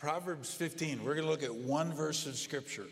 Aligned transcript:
Proverbs 0.00 0.54
15. 0.54 1.04
We're 1.04 1.14
going 1.14 1.26
to 1.26 1.30
look 1.30 1.42
at 1.42 1.54
one 1.54 1.92
verse 1.92 2.24
of 2.24 2.34
Scripture 2.36 2.86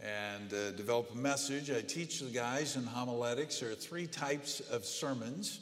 and 0.00 0.54
uh, 0.54 0.70
develop 0.70 1.10
a 1.12 1.18
message. 1.18 1.68
I 1.68 1.80
teach 1.80 2.20
the 2.20 2.30
guys 2.30 2.76
in 2.76 2.84
homiletics. 2.84 3.58
There 3.58 3.72
are 3.72 3.74
three 3.74 4.06
types 4.06 4.60
of 4.60 4.84
sermons. 4.84 5.58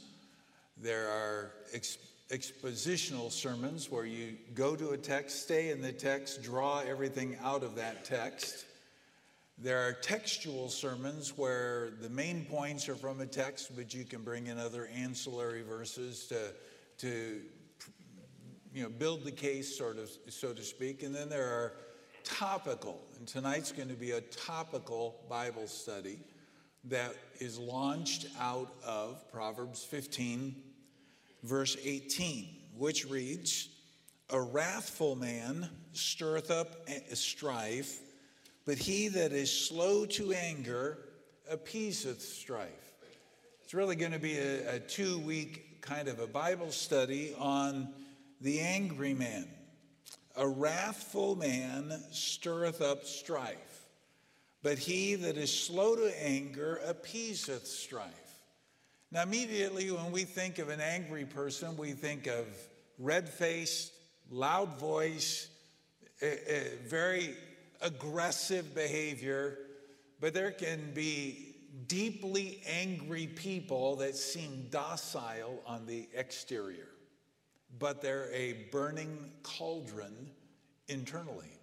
There 0.76 1.08
are 1.08 1.52
ex- 1.72 1.96
expositional 2.28 3.32
sermons 3.32 3.90
where 3.90 4.04
you 4.04 4.36
go 4.54 4.76
to 4.76 4.90
a 4.90 4.98
text, 4.98 5.44
stay 5.44 5.70
in 5.70 5.80
the 5.80 5.92
text, 5.92 6.42
draw 6.42 6.80
everything 6.80 7.38
out 7.42 7.62
of 7.62 7.74
that 7.76 8.04
text. 8.04 8.66
There 9.56 9.78
are 9.78 9.94
textual 9.94 10.68
sermons 10.68 11.38
where 11.38 11.92
the 12.02 12.10
main 12.10 12.44
points 12.44 12.86
are 12.90 12.96
from 12.96 13.22
a 13.22 13.26
text, 13.26 13.74
but 13.74 13.94
you 13.94 14.04
can 14.04 14.20
bring 14.24 14.48
in 14.48 14.58
other 14.58 14.90
ancillary 14.94 15.62
verses 15.62 16.26
to, 16.26 16.52
to 16.98 17.40
you 18.78 18.84
know, 18.84 18.90
build 18.90 19.24
the 19.24 19.32
case, 19.32 19.76
sort 19.76 19.98
of, 19.98 20.08
so 20.28 20.52
to 20.52 20.62
speak. 20.62 21.02
And 21.02 21.12
then 21.12 21.28
there 21.28 21.48
are 21.48 21.72
topical, 22.22 23.00
and 23.18 23.26
tonight's 23.26 23.72
going 23.72 23.88
to 23.88 23.96
be 23.96 24.12
a 24.12 24.20
topical 24.20 25.16
Bible 25.28 25.66
study 25.66 26.20
that 26.84 27.12
is 27.40 27.58
launched 27.58 28.28
out 28.38 28.72
of 28.86 29.28
Proverbs 29.32 29.82
15, 29.82 30.54
verse 31.42 31.76
18, 31.82 32.46
which 32.76 33.04
reads, 33.04 33.68
A 34.30 34.40
wrathful 34.40 35.16
man 35.16 35.68
stirreth 35.92 36.52
up 36.52 36.88
strife, 37.14 37.98
but 38.64 38.78
he 38.78 39.08
that 39.08 39.32
is 39.32 39.50
slow 39.50 40.06
to 40.06 40.32
anger 40.32 40.98
appeaseth 41.50 42.22
strife. 42.22 42.92
It's 43.64 43.74
really 43.74 43.96
going 43.96 44.12
to 44.12 44.20
be 44.20 44.38
a, 44.38 44.76
a 44.76 44.78
two 44.78 45.18
week 45.18 45.80
kind 45.80 46.06
of 46.06 46.20
a 46.20 46.28
Bible 46.28 46.70
study 46.70 47.34
on 47.36 47.88
the 48.40 48.60
angry 48.60 49.14
man. 49.14 49.48
A 50.36 50.46
wrathful 50.46 51.34
man 51.34 51.92
stirreth 52.12 52.80
up 52.80 53.04
strife, 53.04 53.86
but 54.62 54.78
he 54.78 55.16
that 55.16 55.36
is 55.36 55.52
slow 55.52 55.96
to 55.96 56.24
anger 56.24 56.80
appeaseth 56.86 57.66
strife. 57.66 58.12
Now, 59.10 59.22
immediately 59.22 59.90
when 59.90 60.12
we 60.12 60.24
think 60.24 60.58
of 60.58 60.68
an 60.68 60.80
angry 60.80 61.24
person, 61.24 61.76
we 61.76 61.92
think 61.92 62.26
of 62.26 62.46
red 62.98 63.28
faced, 63.28 63.92
loud 64.30 64.78
voice, 64.78 65.48
very 66.86 67.34
aggressive 67.80 68.74
behavior, 68.74 69.58
but 70.20 70.34
there 70.34 70.50
can 70.50 70.92
be 70.94 71.56
deeply 71.86 72.60
angry 72.66 73.26
people 73.26 73.96
that 73.96 74.14
seem 74.14 74.66
docile 74.70 75.62
on 75.66 75.86
the 75.86 76.06
exterior 76.14 76.88
but 77.78 78.00
they're 78.00 78.30
a 78.32 78.54
burning 78.70 79.32
cauldron 79.42 80.30
internally. 80.88 81.58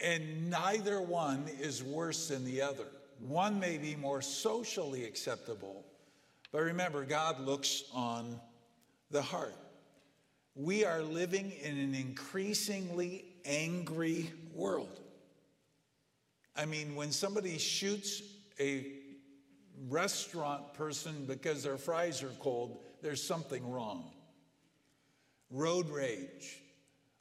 And 0.00 0.50
neither 0.50 1.00
one 1.00 1.46
is 1.60 1.82
worse 1.82 2.28
than 2.28 2.44
the 2.44 2.62
other. 2.62 2.86
One 3.20 3.58
may 3.58 3.78
be 3.78 3.96
more 3.96 4.20
socially 4.20 5.04
acceptable, 5.04 5.84
but 6.52 6.62
remember, 6.62 7.04
God 7.04 7.40
looks 7.40 7.84
on 7.94 8.38
the 9.10 9.22
heart. 9.22 9.54
We 10.54 10.84
are 10.84 11.02
living 11.02 11.52
in 11.62 11.78
an 11.78 11.94
increasingly 11.94 13.24
angry 13.44 14.32
world. 14.54 15.00
I 16.54 16.64
mean, 16.64 16.94
when 16.94 17.12
somebody 17.12 17.58
shoots 17.58 18.22
a 18.58 18.86
restaurant 19.88 20.74
person 20.74 21.24
because 21.26 21.62
their 21.62 21.76
fries 21.76 22.22
are 22.22 22.32
cold, 22.40 22.78
there's 23.02 23.22
something 23.22 23.70
wrong 23.70 24.10
road 25.56 25.88
rage, 25.88 26.60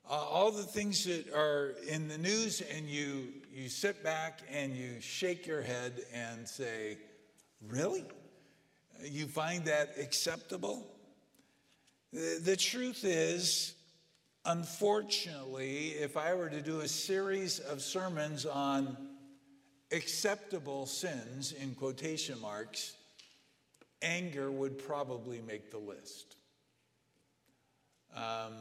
uh, 0.10 0.14
all 0.14 0.52
the 0.52 0.64
things 0.64 1.06
that 1.06 1.34
are 1.34 1.74
in 1.88 2.08
the 2.08 2.18
news, 2.18 2.62
and 2.62 2.88
you, 2.88 3.30
you 3.52 3.70
sit 3.70 4.04
back 4.04 4.42
and 4.52 4.76
you 4.76 5.00
shake 5.00 5.48
your 5.48 5.62
head 5.62 6.04
and 6.14 6.48
say, 6.48 6.98
Really? 7.68 8.06
You 9.04 9.26
find 9.26 9.66
that 9.66 9.96
acceptable? 10.00 10.86
The, 12.14 12.40
the 12.44 12.56
truth 12.56 13.04
is, 13.04 13.74
unfortunately, 14.46 15.90
if 15.90 16.18
I 16.18 16.34
were 16.34 16.50
to 16.50 16.62
do 16.62 16.82
a 16.82 16.88
series 16.88 17.60
of 17.60 17.82
sermons 17.82 18.46
on 18.46 18.96
acceptable 19.92 20.86
sins, 20.86 21.54
in 21.54 21.74
quotation 21.76 22.40
marks, 22.40 22.94
anger 24.02 24.52
would 24.52 24.78
probably 24.78 25.42
make 25.42 25.72
the 25.72 25.78
list. 25.78 26.36
Um, 28.16 28.54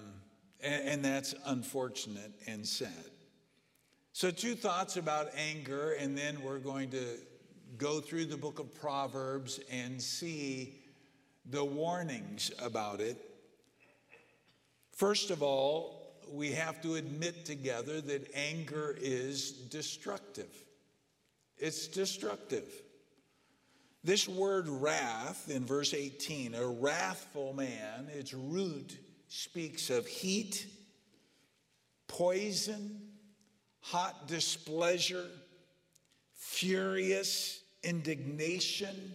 and, 0.60 0.88
and 0.88 1.04
that's 1.04 1.34
unfortunate 1.46 2.32
and 2.46 2.66
sad. 2.66 3.10
So, 4.12 4.30
two 4.30 4.54
thoughts 4.54 4.96
about 4.96 5.28
anger, 5.36 5.92
and 5.98 6.16
then 6.16 6.42
we're 6.42 6.58
going 6.58 6.90
to 6.90 7.04
go 7.78 8.00
through 8.00 8.26
the 8.26 8.36
book 8.36 8.58
of 8.58 8.72
Proverbs 8.80 9.60
and 9.70 10.00
see 10.00 10.74
the 11.50 11.64
warnings 11.64 12.50
about 12.62 13.00
it. 13.00 13.16
First 14.92 15.30
of 15.30 15.42
all, 15.42 16.14
we 16.30 16.52
have 16.52 16.80
to 16.82 16.94
admit 16.94 17.44
together 17.44 18.00
that 18.00 18.30
anger 18.34 18.96
is 19.00 19.50
destructive. 19.50 20.54
It's 21.58 21.88
destructive. 21.88 22.68
This 24.04 24.28
word 24.28 24.68
wrath 24.68 25.50
in 25.50 25.64
verse 25.64 25.94
18, 25.94 26.54
a 26.54 26.66
wrathful 26.66 27.52
man, 27.54 28.08
its 28.12 28.34
root 28.34 28.96
speaks 29.36 29.90
of 29.90 30.06
heat, 30.06 30.64
poison, 32.06 33.00
hot 33.80 34.28
displeasure, 34.28 35.26
furious 36.34 37.60
indignation, 37.82 39.12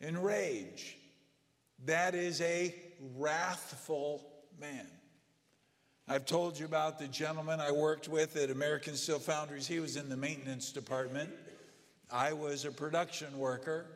and 0.00 0.24
rage. 0.24 0.96
That 1.84 2.14
is 2.14 2.40
a 2.42 2.72
wrathful 3.16 4.22
man. 4.60 4.86
I've 6.06 6.24
told 6.24 6.56
you 6.56 6.64
about 6.64 7.00
the 7.00 7.08
gentleman 7.08 7.60
I 7.60 7.72
worked 7.72 8.06
with 8.06 8.36
at 8.36 8.50
American 8.50 8.94
Steel 8.94 9.18
Foundries. 9.18 9.66
He 9.66 9.80
was 9.80 9.96
in 9.96 10.08
the 10.08 10.16
maintenance 10.16 10.70
department. 10.70 11.30
I 12.08 12.34
was 12.34 12.64
a 12.64 12.70
production 12.70 13.36
worker. 13.36 13.86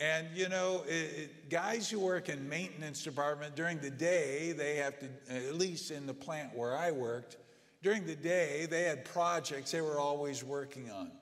And 0.00 0.28
you 0.34 0.48
know, 0.48 0.82
it, 0.88 0.92
it, 0.92 1.50
guys 1.50 1.90
who 1.90 2.00
work 2.00 2.30
in 2.30 2.48
maintenance 2.48 3.04
department 3.04 3.54
during 3.54 3.78
the 3.80 3.90
day, 3.90 4.52
they 4.52 4.76
have 4.76 4.98
to, 5.00 5.08
at 5.28 5.56
least 5.56 5.90
in 5.90 6.06
the 6.06 6.14
plant 6.14 6.56
where 6.56 6.74
I 6.74 6.90
worked, 6.90 7.36
during 7.82 8.06
the 8.06 8.16
day 8.16 8.66
they 8.68 8.84
had 8.84 9.04
projects 9.04 9.72
they 9.72 9.82
were 9.82 9.98
always 9.98 10.42
working 10.42 10.90
on. 10.90 11.12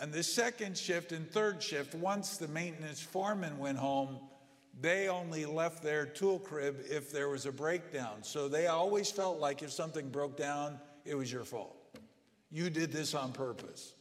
And 0.00 0.12
the 0.12 0.22
second 0.22 0.76
shift 0.76 1.12
and 1.12 1.30
third 1.30 1.62
shift, 1.62 1.94
once 1.94 2.36
the 2.36 2.48
maintenance 2.48 3.00
foreman 3.00 3.56
went 3.56 3.78
home, 3.78 4.18
they 4.78 5.08
only 5.08 5.46
left 5.46 5.82
their 5.82 6.04
tool 6.04 6.40
crib 6.40 6.84
if 6.90 7.10
there 7.10 7.28
was 7.28 7.46
a 7.46 7.52
breakdown. 7.52 8.22
So 8.22 8.48
they 8.48 8.66
always 8.66 9.10
felt 9.10 9.38
like 9.38 9.62
if 9.62 9.72
something 9.72 10.10
broke 10.10 10.36
down, 10.36 10.80
it 11.04 11.14
was 11.14 11.32
your 11.32 11.44
fault. 11.44 11.76
You 12.50 12.68
did 12.68 12.92
this 12.92 13.14
on 13.14 13.32
purpose. 13.32 13.94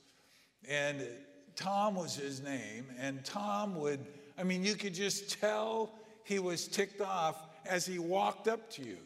And 0.67 1.07
Tom 1.55 1.95
was 1.95 2.15
his 2.15 2.41
name, 2.41 2.85
and 2.99 3.23
Tom 3.23 3.75
would, 3.79 3.99
I 4.37 4.43
mean, 4.43 4.63
you 4.63 4.75
could 4.75 4.93
just 4.93 5.39
tell 5.39 5.93
he 6.23 6.39
was 6.39 6.67
ticked 6.67 7.01
off 7.01 7.37
as 7.65 7.85
he 7.85 7.99
walked 7.99 8.47
up 8.47 8.69
to 8.71 8.83
you. 8.83 8.97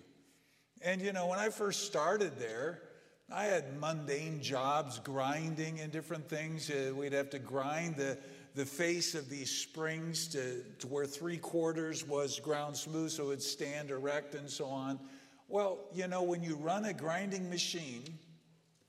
And 0.81 1.01
you 1.01 1.11
know, 1.11 1.27
when 1.27 1.39
I 1.39 1.49
first 1.49 1.85
started 1.85 2.38
there, 2.39 2.81
I 3.31 3.45
had 3.45 3.79
mundane 3.79 4.41
jobs, 4.41 4.99
grinding 4.99 5.79
and 5.81 5.91
different 5.91 6.27
things. 6.27 6.69
Uh, 6.69 6.93
we'd 6.95 7.13
have 7.13 7.29
to 7.31 7.39
grind 7.39 7.95
the, 7.95 8.17
the 8.55 8.65
face 8.65 9.13
of 9.13 9.29
these 9.29 9.51
springs 9.51 10.27
to, 10.29 10.63
to 10.79 10.88
where 10.88 11.05
three 11.05 11.38
quarters 11.38 12.07
was 12.07 12.39
ground 12.39 12.75
smooth 12.75 13.11
so 13.11 13.25
it 13.25 13.27
would 13.27 13.41
stand 13.41 13.91
erect 13.91 14.33
and 14.33 14.49
so 14.49 14.65
on. 14.65 14.99
Well, 15.47 15.79
you 15.94 16.07
know, 16.07 16.24
when 16.24 16.41
you 16.41 16.56
run 16.56 16.85
a 16.85 16.94
grinding 16.94 17.50
machine, 17.50 18.18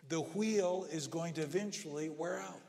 the 0.09 0.21
wheel 0.21 0.87
is 0.91 1.07
going 1.07 1.35
to 1.35 1.43
eventually 1.43 2.09
wear 2.09 2.41
out. 2.41 2.61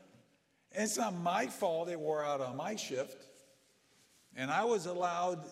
It's 0.74 0.96
not 0.96 1.14
my 1.14 1.46
fault 1.46 1.88
it 1.88 1.98
wore 1.98 2.24
out 2.24 2.40
on 2.40 2.56
my 2.56 2.76
shift. 2.76 3.26
And 4.36 4.50
I 4.50 4.64
was 4.64 4.86
allowed 4.86 5.44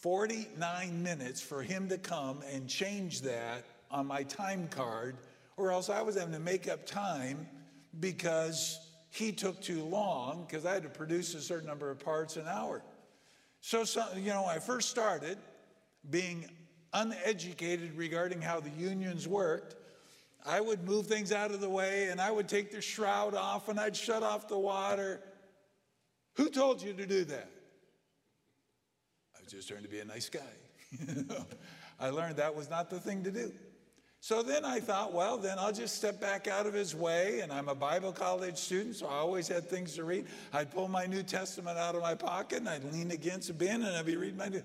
49 0.00 1.02
minutes 1.02 1.40
for 1.40 1.62
him 1.62 1.88
to 1.88 1.98
come 1.98 2.42
and 2.52 2.68
change 2.68 3.22
that 3.22 3.64
on 3.90 4.06
my 4.06 4.22
time 4.24 4.68
card, 4.68 5.16
or 5.56 5.72
else 5.72 5.88
I 5.88 6.02
was 6.02 6.16
having 6.16 6.34
to 6.34 6.40
make 6.40 6.68
up 6.68 6.86
time 6.86 7.48
because 8.00 8.78
he 9.10 9.32
took 9.32 9.60
too 9.60 9.82
long 9.84 10.44
because 10.46 10.66
I 10.66 10.74
had 10.74 10.82
to 10.82 10.88
produce 10.88 11.34
a 11.34 11.40
certain 11.40 11.66
number 11.66 11.90
of 11.90 11.98
parts 12.00 12.36
an 12.36 12.46
hour. 12.48 12.82
So, 13.60 13.84
so, 13.84 14.04
you 14.16 14.30
know, 14.30 14.44
I 14.44 14.58
first 14.58 14.90
started 14.90 15.38
being 16.10 16.50
uneducated 16.92 17.96
regarding 17.96 18.42
how 18.42 18.60
the 18.60 18.70
unions 18.70 19.26
worked. 19.26 19.76
I 20.44 20.60
would 20.60 20.84
move 20.84 21.06
things 21.06 21.32
out 21.32 21.52
of 21.52 21.60
the 21.60 21.68
way 21.68 22.08
and 22.08 22.20
I 22.20 22.30
would 22.30 22.48
take 22.48 22.70
the 22.70 22.80
shroud 22.80 23.34
off 23.34 23.68
and 23.68 23.80
I'd 23.80 23.96
shut 23.96 24.22
off 24.22 24.48
the 24.48 24.58
water. 24.58 25.20
Who 26.36 26.50
told 26.50 26.82
you 26.82 26.92
to 26.92 27.06
do 27.06 27.24
that? 27.24 27.50
I 29.36 29.42
was 29.42 29.52
just 29.52 29.68
trying 29.68 29.82
to 29.82 29.88
be 29.88 30.00
a 30.00 30.04
nice 30.04 30.28
guy. 30.28 30.40
I 32.00 32.10
learned 32.10 32.36
that 32.36 32.54
was 32.54 32.68
not 32.68 32.90
the 32.90 33.00
thing 33.00 33.22
to 33.24 33.30
do. 33.30 33.52
So 34.20 34.42
then 34.42 34.64
I 34.64 34.80
thought, 34.80 35.12
well, 35.12 35.36
then 35.36 35.58
I'll 35.58 35.72
just 35.72 35.96
step 35.96 36.18
back 36.18 36.48
out 36.48 36.66
of 36.66 36.72
his 36.72 36.94
way. 36.94 37.40
And 37.40 37.52
I'm 37.52 37.68
a 37.68 37.74
Bible 37.74 38.10
college 38.10 38.56
student, 38.56 38.96
so 38.96 39.06
I 39.06 39.16
always 39.16 39.48
had 39.48 39.68
things 39.68 39.96
to 39.96 40.04
read. 40.04 40.26
I'd 40.52 40.70
pull 40.70 40.88
my 40.88 41.04
New 41.04 41.22
Testament 41.22 41.76
out 41.76 41.94
of 41.94 42.00
my 42.00 42.14
pocket 42.14 42.60
and 42.60 42.68
I'd 42.68 42.84
lean 42.90 43.10
against 43.10 43.50
a 43.50 43.52
bin 43.54 43.82
and 43.82 43.96
I'd 43.96 44.06
be 44.06 44.16
reading 44.16 44.38
my 44.38 44.48
New. 44.48 44.62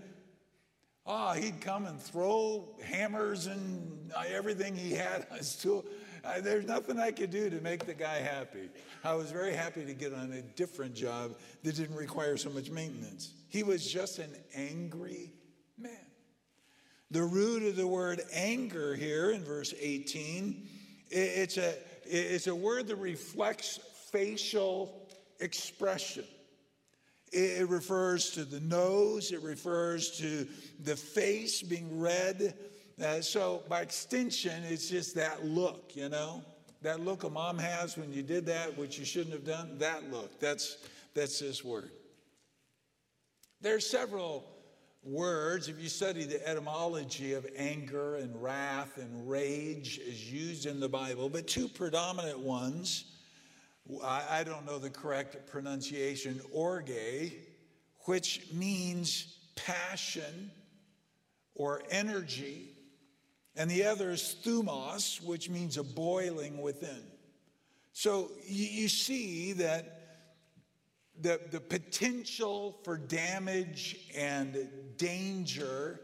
Oh, 1.11 1.31
he'd 1.31 1.59
come 1.59 1.87
and 1.87 1.99
throw 1.99 2.69
hammers 2.83 3.47
and 3.47 4.11
everything 4.27 4.75
he 4.75 4.91
had 4.91 5.25
on 5.31 5.39
his 5.39 5.55
tool. 5.55 5.83
I, 6.23 6.39
there's 6.39 6.67
nothing 6.67 6.99
I 6.99 7.09
could 7.09 7.31
do 7.31 7.49
to 7.49 7.59
make 7.61 7.87
the 7.87 7.95
guy 7.95 8.19
happy. 8.19 8.69
I 9.03 9.15
was 9.15 9.31
very 9.31 9.53
happy 9.53 9.83
to 9.85 9.93
get 9.95 10.13
on 10.13 10.31
a 10.33 10.43
different 10.43 10.93
job 10.93 11.35
that 11.63 11.75
didn't 11.75 11.95
require 11.95 12.37
so 12.37 12.51
much 12.51 12.69
maintenance. 12.69 13.33
He 13.47 13.63
was 13.63 13.91
just 13.91 14.19
an 14.19 14.35
angry 14.53 15.33
man. 15.79 15.97
The 17.09 17.23
root 17.23 17.63
of 17.63 17.75
the 17.75 17.87
word 17.87 18.21
anger 18.31 18.93
here 18.93 19.31
in 19.31 19.43
verse 19.43 19.73
18, 19.79 20.67
it's 21.09 21.57
a, 21.57 21.73
it's 22.05 22.45
a 22.45 22.53
word 22.53 22.87
that 22.87 22.97
reflects 22.97 23.79
facial 24.11 25.09
expression. 25.39 26.25
It 27.31 27.69
refers 27.69 28.31
to 28.31 28.45
the 28.45 28.59
nose, 28.59 29.31
it 29.31 29.41
refers 29.41 30.17
to 30.17 30.47
the 30.83 30.95
face 30.95 31.61
being 31.61 31.99
red. 31.99 32.55
Uh, 33.03 33.21
so, 33.21 33.63
by 33.69 33.81
extension, 33.81 34.63
it's 34.63 34.89
just 34.89 35.15
that 35.15 35.45
look, 35.45 35.95
you 35.95 36.09
know? 36.09 36.43
That 36.81 37.01
look 37.01 37.23
a 37.23 37.29
mom 37.29 37.57
has 37.57 37.97
when 37.97 38.11
you 38.11 38.23
did 38.23 38.45
that, 38.47 38.77
which 38.77 38.97
you 38.97 39.05
shouldn't 39.05 39.33
have 39.33 39.45
done, 39.45 39.77
that 39.79 40.09
look. 40.11 40.39
That's, 40.39 40.77
that's 41.13 41.39
this 41.39 41.63
word. 41.63 41.91
There 43.61 43.75
are 43.75 43.81
several 43.81 44.45
words, 45.03 45.67
if 45.67 45.81
you 45.81 45.89
study 45.89 46.23
the 46.23 46.45
etymology 46.47 47.33
of 47.33 47.45
anger 47.57 48.15
and 48.15 48.41
wrath 48.41 48.97
and 48.97 49.29
rage 49.29 49.99
as 50.07 50.31
used 50.31 50.65
in 50.65 50.79
the 50.79 50.89
Bible, 50.89 51.29
but 51.29 51.47
two 51.47 51.67
predominant 51.67 52.39
ones, 52.39 53.08
I, 54.03 54.43
don't 54.43 54.65
know 54.65 54.77
the 54.77 54.89
correct 54.89 55.47
pronunciation, 55.47 56.41
orge, 56.51 57.33
which 58.05 58.41
means 58.53 59.37
passion 59.55 60.51
or 61.55 61.81
energy, 61.89 62.69
and 63.55 63.69
the 63.69 63.85
other 63.85 64.11
is 64.11 64.35
thumos, 64.43 65.21
which 65.23 65.49
means 65.49 65.77
a 65.77 65.83
boiling 65.83 66.61
within. 66.61 67.03
So 67.91 68.31
you, 68.45 68.65
you 68.65 68.87
see 68.87 69.53
that 69.53 69.99
the, 71.19 71.39
the 71.51 71.59
potential 71.59 72.79
for 72.83 72.97
damage 72.97 73.97
and 74.15 74.69
danger 74.97 75.99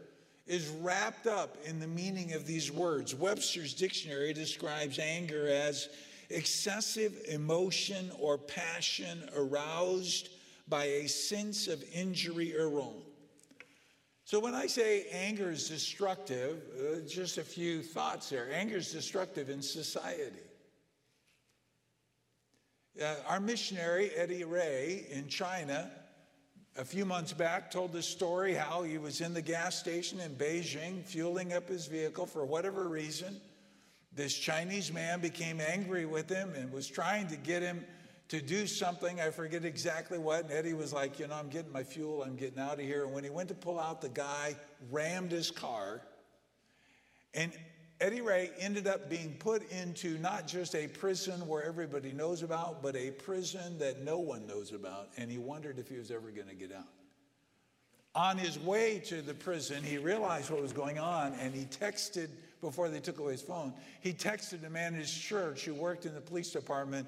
is 0.46 0.68
wrapped 0.68 1.26
up 1.26 1.56
in 1.64 1.80
the 1.80 1.86
meaning 1.86 2.32
of 2.34 2.46
these 2.46 2.70
words. 2.70 3.14
Webster's 3.14 3.74
dictionary 3.74 4.32
describes 4.32 4.98
anger 4.98 5.48
as 5.48 5.88
excessive 6.30 7.14
emotion 7.28 8.10
or 8.18 8.38
passion 8.38 9.28
aroused 9.36 10.30
by 10.68 10.84
a 10.84 11.08
sense 11.08 11.68
of 11.68 11.82
injury 11.94 12.56
or 12.56 12.68
wrong. 12.68 13.02
So 14.24 14.40
when 14.40 14.54
I 14.54 14.66
say 14.66 15.06
anger 15.12 15.50
is 15.50 15.68
destructive, 15.68 16.60
uh, 16.76 17.08
just 17.08 17.38
a 17.38 17.44
few 17.44 17.80
thoughts 17.82 18.28
there. 18.28 18.48
Anger 18.52 18.78
is 18.78 18.90
destructive 18.90 19.50
in 19.50 19.62
society. 19.62 20.42
Uh, 23.00 23.14
our 23.28 23.38
missionary, 23.38 24.10
Eddie 24.16 24.42
Ray, 24.42 25.06
in 25.10 25.28
China, 25.28 25.90
a 26.76 26.84
few 26.84 27.04
months 27.04 27.32
back, 27.32 27.70
told 27.70 27.92
the 27.92 28.02
story 28.02 28.54
how 28.54 28.82
he 28.82 28.98
was 28.98 29.20
in 29.20 29.32
the 29.32 29.42
gas 29.42 29.78
station 29.78 30.18
in 30.18 30.34
Beijing, 30.34 31.04
fueling 31.04 31.52
up 31.52 31.68
his 31.68 31.86
vehicle 31.86 32.26
for 32.26 32.44
whatever 32.44 32.88
reason. 32.88 33.40
This 34.16 34.34
Chinese 34.34 34.92
man 34.92 35.20
became 35.20 35.60
angry 35.60 36.06
with 36.06 36.28
him 36.28 36.54
and 36.54 36.72
was 36.72 36.88
trying 36.88 37.28
to 37.28 37.36
get 37.36 37.62
him 37.62 37.84
to 38.28 38.40
do 38.40 38.66
something. 38.66 39.20
I 39.20 39.30
forget 39.30 39.64
exactly 39.64 40.18
what. 40.18 40.44
And 40.44 40.52
Eddie 40.52 40.74
was 40.74 40.92
like, 40.92 41.18
You 41.18 41.28
know, 41.28 41.34
I'm 41.34 41.48
getting 41.48 41.70
my 41.70 41.82
fuel, 41.82 42.22
I'm 42.22 42.34
getting 42.34 42.58
out 42.58 42.74
of 42.74 42.80
here. 42.80 43.04
And 43.04 43.12
when 43.12 43.24
he 43.24 43.30
went 43.30 43.48
to 43.50 43.54
pull 43.54 43.78
out, 43.78 44.00
the 44.00 44.08
guy 44.08 44.56
rammed 44.90 45.32
his 45.32 45.50
car. 45.50 46.00
And 47.34 47.52
Eddie 48.00 48.20
Ray 48.20 48.50
ended 48.58 48.86
up 48.86 49.08
being 49.08 49.34
put 49.38 49.70
into 49.70 50.18
not 50.18 50.46
just 50.46 50.74
a 50.74 50.86
prison 50.86 51.46
where 51.46 51.62
everybody 51.62 52.12
knows 52.12 52.42
about, 52.42 52.82
but 52.82 52.96
a 52.96 53.10
prison 53.10 53.78
that 53.78 54.02
no 54.02 54.18
one 54.18 54.46
knows 54.46 54.72
about. 54.72 55.08
And 55.16 55.30
he 55.30 55.38
wondered 55.38 55.78
if 55.78 55.88
he 55.88 55.96
was 55.96 56.10
ever 56.10 56.30
going 56.30 56.48
to 56.48 56.54
get 56.54 56.72
out. 56.72 56.84
On 58.14 58.38
his 58.38 58.58
way 58.58 58.98
to 59.06 59.20
the 59.20 59.34
prison, 59.34 59.82
he 59.82 59.98
realized 59.98 60.50
what 60.50 60.60
was 60.62 60.72
going 60.72 60.98
on 60.98 61.34
and 61.34 61.54
he 61.54 61.66
texted, 61.66 62.28
before 62.66 62.88
they 62.88 62.98
took 62.98 63.20
away 63.20 63.32
his 63.32 63.42
phone, 63.42 63.72
he 64.00 64.12
texted 64.12 64.66
a 64.66 64.70
man 64.70 64.94
in 64.94 65.00
his 65.00 65.12
church 65.12 65.64
who 65.64 65.72
worked 65.72 66.04
in 66.04 66.14
the 66.14 66.20
police 66.20 66.50
department 66.50 67.06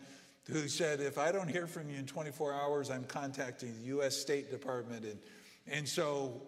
who 0.50 0.68
said, 0.68 1.00
If 1.00 1.18
I 1.18 1.32
don't 1.32 1.48
hear 1.48 1.66
from 1.66 1.90
you 1.90 1.96
in 1.96 2.06
24 2.06 2.54
hours, 2.54 2.90
I'm 2.90 3.02
contacting 3.04 3.74
the 3.80 3.86
U.S. 3.86 4.16
State 4.16 4.52
Department. 4.52 5.04
And, 5.04 5.18
and 5.66 5.88
so, 5.88 6.40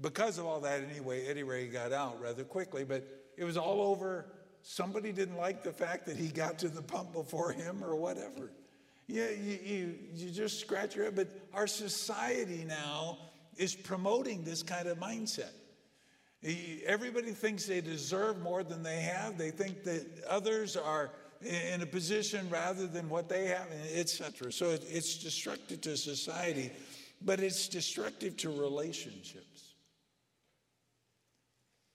because 0.00 0.38
of 0.38 0.46
all 0.46 0.60
that, 0.60 0.82
anyway, 0.82 1.26
Eddie 1.26 1.42
Ray 1.42 1.68
got 1.68 1.92
out 1.92 2.20
rather 2.22 2.42
quickly. 2.42 2.84
But 2.84 3.06
it 3.36 3.44
was 3.44 3.58
all 3.58 3.82
over. 3.82 4.24
Somebody 4.62 5.12
didn't 5.12 5.36
like 5.36 5.62
the 5.62 5.72
fact 5.72 6.06
that 6.06 6.16
he 6.16 6.28
got 6.28 6.58
to 6.60 6.68
the 6.68 6.82
pump 6.82 7.12
before 7.12 7.52
him 7.52 7.84
or 7.84 7.96
whatever. 7.96 8.50
Yeah, 9.06 9.30
you, 9.30 9.58
you, 9.62 9.94
you 10.14 10.30
just 10.30 10.58
scratch 10.58 10.96
your 10.96 11.04
head. 11.04 11.16
But 11.16 11.28
our 11.52 11.66
society 11.66 12.64
now 12.66 13.18
is 13.58 13.74
promoting 13.74 14.42
this 14.42 14.62
kind 14.62 14.88
of 14.88 14.98
mindset. 14.98 15.52
Everybody 16.42 17.32
thinks 17.32 17.66
they 17.66 17.80
deserve 17.80 18.40
more 18.40 18.62
than 18.62 18.82
they 18.82 19.00
have. 19.00 19.36
They 19.36 19.50
think 19.50 19.82
that 19.84 20.06
others 20.28 20.76
are 20.76 21.10
in 21.44 21.82
a 21.82 21.86
position 21.86 22.48
rather 22.50 22.86
than 22.86 23.08
what 23.08 23.28
they 23.28 23.46
have, 23.46 23.66
etc. 23.94 24.52
So 24.52 24.70
it's 24.70 25.18
destructive 25.18 25.80
to 25.82 25.96
society, 25.96 26.70
but 27.22 27.40
it's 27.40 27.68
destructive 27.68 28.36
to 28.38 28.50
relationships. 28.50 29.74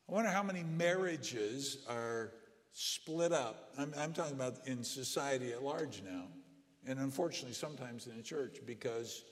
I 0.09 0.11
wonder 0.11 0.29
how 0.29 0.43
many 0.43 0.63
marriages 0.63 1.77
are 1.89 2.31
split 2.73 3.31
up. 3.31 3.73
I'm, 3.77 3.93
I'm, 3.97 4.13
talking 4.13 4.33
about 4.33 4.67
in 4.67 4.83
society 4.83 5.53
at 5.53 5.63
large 5.63 6.01
now, 6.03 6.25
and 6.85 6.99
unfortunately, 6.99 7.53
sometimes 7.53 8.07
in 8.07 8.17
the 8.17 8.23
church 8.23 8.57
because 8.65 9.23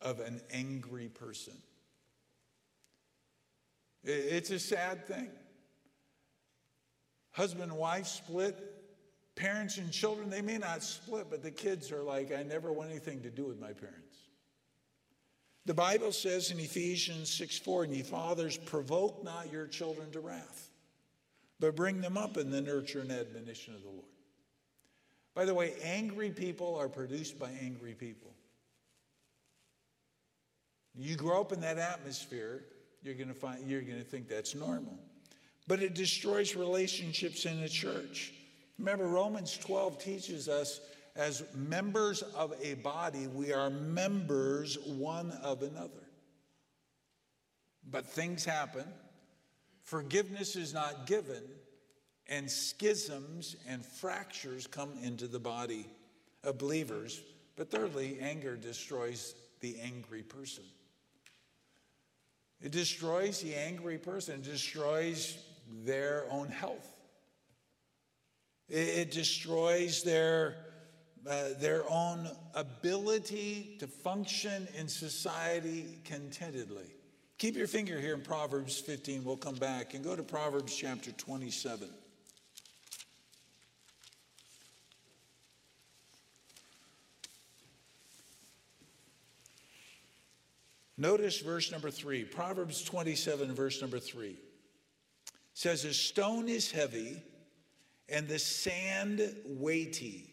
of 0.00 0.18
an 0.20 0.40
angry 0.52 1.08
person. 1.08 1.54
It's 4.04 4.50
a 4.50 4.58
sad 4.58 5.06
thing. 5.06 5.30
Husband 7.30 7.70
and 7.70 7.78
wife 7.78 8.06
split, 8.06 8.58
parents 9.36 9.78
and 9.78 9.90
children, 9.90 10.28
they 10.28 10.42
may 10.42 10.58
not 10.58 10.82
split, 10.82 11.28
but 11.30 11.42
the 11.42 11.50
kids 11.50 11.90
are 11.92 12.02
like, 12.02 12.32
I 12.32 12.42
never 12.42 12.72
want 12.72 12.90
anything 12.90 13.22
to 13.22 13.30
do 13.30 13.44
with 13.44 13.60
my 13.60 13.72
parents. 13.72 14.16
The 15.64 15.74
Bible 15.74 16.10
says 16.10 16.50
in 16.50 16.58
Ephesians 16.58 17.30
6 17.30 17.58
4, 17.58 17.84
and 17.84 17.94
ye 17.94 18.02
fathers, 18.02 18.56
provoke 18.56 19.22
not 19.22 19.52
your 19.52 19.66
children 19.66 20.10
to 20.10 20.20
wrath, 20.20 20.70
but 21.60 21.76
bring 21.76 22.00
them 22.00 22.18
up 22.18 22.36
in 22.36 22.50
the 22.50 22.60
nurture 22.60 23.00
and 23.00 23.12
admonition 23.12 23.74
of 23.74 23.82
the 23.82 23.88
Lord. 23.88 24.02
By 25.34 25.44
the 25.44 25.54
way, 25.54 25.74
angry 25.82 26.30
people 26.30 26.74
are 26.74 26.88
produced 26.88 27.38
by 27.38 27.50
angry 27.62 27.94
people. 27.94 28.32
You 30.94 31.16
grow 31.16 31.40
up 31.40 31.52
in 31.52 31.60
that 31.62 31.78
atmosphere, 31.78 32.64
you're 33.02 33.14
going 33.14 33.28
to 33.28 33.34
find 33.34 33.68
you're 33.68 33.82
going 33.82 33.98
to 33.98 34.04
think 34.04 34.28
that's 34.28 34.54
normal. 34.54 34.98
But 35.66 35.82
it 35.82 35.94
destroys 35.94 36.56
relationships 36.56 37.44
in 37.44 37.60
the 37.60 37.68
church. 37.68 38.32
Remember 38.78 39.06
Romans 39.06 39.56
12 39.58 39.98
teaches 40.02 40.48
us 40.48 40.80
as 41.14 41.44
members 41.54 42.22
of 42.22 42.54
a 42.62 42.74
body, 42.74 43.26
we 43.26 43.52
are 43.52 43.70
members 43.70 44.78
one 44.86 45.30
of 45.42 45.62
another. 45.62 46.08
But 47.90 48.06
things 48.06 48.44
happen, 48.44 48.86
forgiveness 49.82 50.56
is 50.56 50.72
not 50.72 51.06
given, 51.06 51.42
and 52.28 52.50
schisms 52.50 53.56
and 53.68 53.84
fractures 53.84 54.66
come 54.66 54.92
into 55.02 55.26
the 55.26 55.40
body 55.40 55.86
of 56.44 56.56
believers. 56.56 57.20
But 57.56 57.70
thirdly, 57.70 58.18
anger 58.20 58.56
destroys 58.56 59.34
the 59.60 59.78
angry 59.80 60.22
person. 60.22 60.64
It 62.62 62.70
destroys 62.70 63.40
the 63.40 63.54
angry 63.54 63.98
person, 63.98 64.36
it 64.36 64.44
destroys 64.44 65.36
their 65.84 66.24
own 66.30 66.48
health. 66.48 66.88
It, 68.68 69.10
destroys 69.10 70.02
their 70.02 70.56
uh, 71.28 71.50
their 71.60 71.84
own 71.90 72.28
ability 72.54 73.76
to 73.78 73.86
function 73.86 74.66
in 74.76 74.88
society 74.88 75.98
contentedly. 76.04 76.86
Keep 77.38 77.56
your 77.56 77.66
finger 77.66 78.00
here 78.00 78.14
in 78.14 78.22
Proverbs 78.22 78.78
15. 78.78 79.24
We'll 79.24 79.36
come 79.36 79.56
back 79.56 79.94
and 79.94 80.02
go 80.02 80.16
to 80.16 80.22
Proverbs 80.22 80.74
chapter 80.74 81.12
27. 81.12 81.88
Notice 91.02 91.40
verse 91.40 91.72
number 91.72 91.90
three, 91.90 92.22
Proverbs 92.22 92.84
27, 92.84 93.56
verse 93.56 93.80
number 93.80 93.98
three. 93.98 94.36
says, 95.52 95.84
A 95.84 95.92
stone 95.92 96.48
is 96.48 96.70
heavy 96.70 97.20
and 98.08 98.28
the 98.28 98.38
sand 98.38 99.34
weighty, 99.44 100.32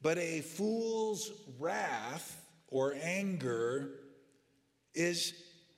but 0.00 0.16
a 0.16 0.42
fool's 0.42 1.32
wrath 1.58 2.40
or 2.68 2.94
anger 3.02 3.90
is 4.94 5.34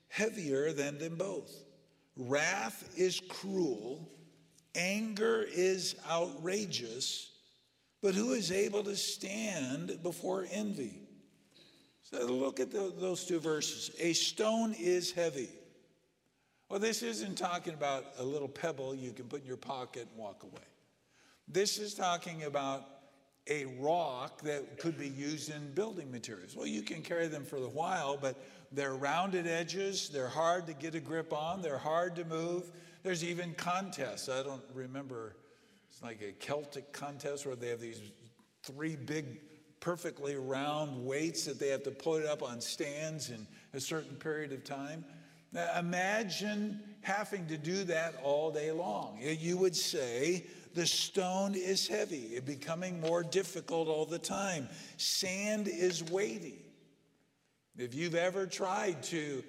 heavier 0.08 0.74
than 0.74 0.98
them 0.98 1.16
both. 1.16 1.50
Wrath 2.14 2.92
is 2.94 3.18
cruel, 3.30 4.10
anger 4.74 5.46
is 5.50 5.96
outrageous, 6.06 7.30
but 8.02 8.14
who 8.14 8.34
is 8.34 8.52
able 8.52 8.84
to 8.84 8.94
stand 8.94 10.02
before 10.02 10.46
envy? 10.52 11.01
So 12.12 12.26
look 12.26 12.60
at 12.60 12.70
the, 12.70 12.92
those 12.98 13.24
two 13.24 13.40
verses. 13.40 13.90
A 13.98 14.12
stone 14.12 14.74
is 14.78 15.10
heavy. 15.12 15.48
Well, 16.68 16.78
this 16.78 17.02
isn't 17.02 17.36
talking 17.36 17.74
about 17.74 18.04
a 18.18 18.22
little 18.22 18.48
pebble 18.48 18.94
you 18.94 19.12
can 19.12 19.26
put 19.26 19.42
in 19.42 19.46
your 19.46 19.56
pocket 19.56 20.06
and 20.10 20.18
walk 20.18 20.42
away. 20.42 20.62
This 21.48 21.78
is 21.78 21.94
talking 21.94 22.44
about 22.44 22.86
a 23.48 23.64
rock 23.80 24.40
that 24.42 24.78
could 24.78 24.98
be 24.98 25.08
used 25.08 25.50
in 25.50 25.72
building 25.74 26.10
materials. 26.10 26.54
Well, 26.54 26.66
you 26.66 26.82
can 26.82 27.02
carry 27.02 27.26
them 27.26 27.44
for 27.44 27.56
a 27.56 27.68
while, 27.68 28.16
but 28.16 28.36
they're 28.70 28.94
rounded 28.94 29.46
edges, 29.46 30.08
they're 30.08 30.28
hard 30.28 30.66
to 30.66 30.74
get 30.74 30.94
a 30.94 31.00
grip 31.00 31.32
on, 31.32 31.60
they're 31.60 31.78
hard 31.78 32.16
to 32.16 32.24
move. 32.24 32.70
There's 33.02 33.24
even 33.24 33.52
contests. 33.54 34.28
I 34.28 34.42
don't 34.42 34.62
remember, 34.72 35.34
it's 35.90 36.02
like 36.02 36.22
a 36.22 36.32
Celtic 36.32 36.92
contest 36.92 37.44
where 37.44 37.56
they 37.56 37.68
have 37.68 37.80
these 37.80 38.00
three 38.62 38.96
big, 38.96 39.40
perfectly 39.82 40.36
round 40.36 41.04
weights 41.04 41.44
that 41.44 41.58
they 41.58 41.68
have 41.68 41.82
to 41.82 41.90
put 41.90 42.24
up 42.24 42.42
on 42.42 42.60
stands 42.60 43.30
in 43.30 43.46
a 43.74 43.80
certain 43.80 44.14
period 44.14 44.52
of 44.52 44.62
time. 44.64 45.04
Now, 45.52 45.68
imagine 45.78 46.80
having 47.02 47.46
to 47.48 47.58
do 47.58 47.82
that 47.84 48.14
all 48.22 48.52
day 48.52 48.70
long. 48.70 49.18
You 49.20 49.58
would 49.58 49.76
say, 49.76 50.46
the 50.74 50.86
stone 50.86 51.54
is 51.54 51.86
heavy, 51.86 52.38
becoming 52.46 53.00
more 53.00 53.22
difficult 53.24 53.88
all 53.88 54.06
the 54.06 54.20
time. 54.20 54.68
Sand 54.96 55.68
is 55.68 56.02
weighty. 56.04 56.64
If 57.76 57.92
you've 57.92 58.14
ever 58.14 58.46
tried 58.46 59.02
to, 59.04 59.42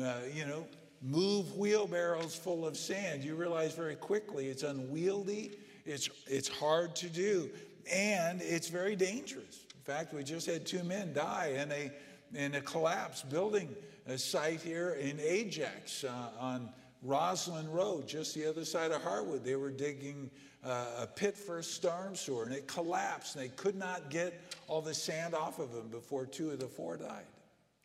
uh, 0.00 0.18
you 0.32 0.44
know, 0.44 0.66
move 1.00 1.56
wheelbarrows 1.56 2.36
full 2.36 2.66
of 2.66 2.76
sand, 2.76 3.24
you 3.24 3.34
realize 3.34 3.74
very 3.74 3.96
quickly 3.96 4.48
it's 4.48 4.64
unwieldy, 4.64 5.52
it's, 5.86 6.10
it's 6.26 6.48
hard 6.48 6.94
to 6.96 7.08
do, 7.08 7.48
and 7.90 8.42
it's 8.42 8.68
very 8.68 8.94
dangerous. 8.94 9.64
Fact, 9.88 10.12
we 10.12 10.22
just 10.22 10.44
had 10.44 10.66
two 10.66 10.84
men 10.84 11.14
die 11.14 11.54
in 11.56 11.72
a, 11.72 11.90
in 12.38 12.56
a 12.56 12.60
collapse 12.60 13.22
building 13.22 13.74
a 14.06 14.18
site 14.18 14.60
here 14.60 14.98
in 15.00 15.18
Ajax 15.18 16.04
uh, 16.04 16.28
on 16.38 16.68
Rossland 17.02 17.74
Road, 17.74 18.06
just 18.06 18.34
the 18.34 18.44
other 18.44 18.66
side 18.66 18.90
of 18.90 19.02
Harwood. 19.02 19.46
They 19.46 19.56
were 19.56 19.70
digging 19.70 20.30
uh, 20.62 20.84
a 20.98 21.06
pit 21.06 21.38
for 21.38 21.60
a 21.60 21.62
storm 21.62 22.16
sewer 22.16 22.44
and 22.44 22.52
it 22.52 22.68
collapsed 22.68 23.36
and 23.36 23.44
they 23.46 23.48
could 23.48 23.76
not 23.76 24.10
get 24.10 24.54
all 24.66 24.82
the 24.82 24.92
sand 24.92 25.34
off 25.34 25.58
of 25.58 25.72
them 25.72 25.88
before 25.88 26.26
two 26.26 26.50
of 26.50 26.60
the 26.60 26.68
four 26.68 26.98
died. 26.98 27.24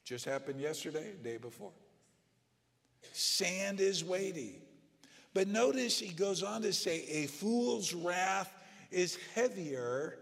Just 0.04 0.26
happened 0.26 0.60
yesterday, 0.60 1.14
day 1.24 1.38
before. 1.38 1.72
Sand 3.14 3.80
is 3.80 4.04
weighty. 4.04 4.62
But 5.34 5.48
notice 5.48 6.00
he 6.00 6.14
goes 6.14 6.44
on 6.44 6.64
to 6.64 6.74
say, 6.74 7.06
a 7.08 7.28
fool's 7.28 7.94
wrath 7.94 8.54
is 8.92 9.18
heavier, 9.36 10.18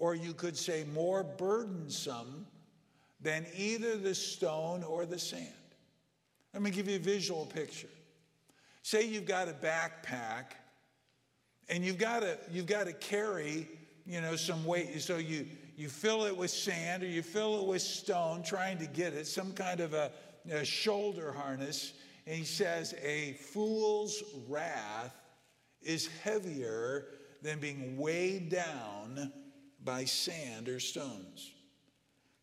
or 0.00 0.16
you 0.16 0.34
could 0.34 0.56
say 0.56 0.84
more 0.92 1.22
burdensome, 1.22 2.46
than 3.22 3.46
either 3.54 3.96
the 3.96 4.14
stone 4.14 4.82
or 4.82 5.04
the 5.06 5.18
sand. 5.18 5.46
Let 6.54 6.62
me 6.62 6.70
give 6.70 6.88
you 6.88 6.96
a 6.96 7.00
visual 7.00 7.46
picture. 7.46 7.88
Say 8.82 9.06
you've 9.06 9.26
got 9.26 9.48
a 9.48 9.52
backpack 9.52 10.52
and 11.68 11.84
you've 11.84 11.98
got 11.98 12.20
to 12.20 12.38
you've 12.50 12.66
got 12.66 12.86
to 12.86 12.92
carry 12.92 13.68
you 14.06 14.20
know 14.20 14.36
some 14.36 14.64
weight 14.64 15.00
so 15.02 15.18
you 15.18 15.46
you 15.76 15.88
fill 15.88 16.24
it 16.24 16.36
with 16.36 16.50
sand 16.50 17.02
or 17.02 17.06
you 17.06 17.22
fill 17.22 17.60
it 17.60 17.66
with 17.66 17.82
stone 17.82 18.42
trying 18.42 18.78
to 18.78 18.86
get 18.86 19.12
it 19.12 19.26
some 19.26 19.52
kind 19.52 19.80
of 19.80 19.92
a, 19.92 20.10
a 20.50 20.64
shoulder 20.64 21.30
harness 21.30 21.92
and 22.26 22.36
he 22.36 22.44
says 22.44 22.94
a 23.02 23.34
fool's 23.34 24.22
wrath 24.48 25.14
is 25.82 26.08
heavier 26.24 27.06
than 27.42 27.60
being 27.60 27.96
weighed 27.98 28.48
down 28.48 29.30
by 29.84 30.04
sand 30.04 30.68
or 30.68 30.80
stones 30.80 31.52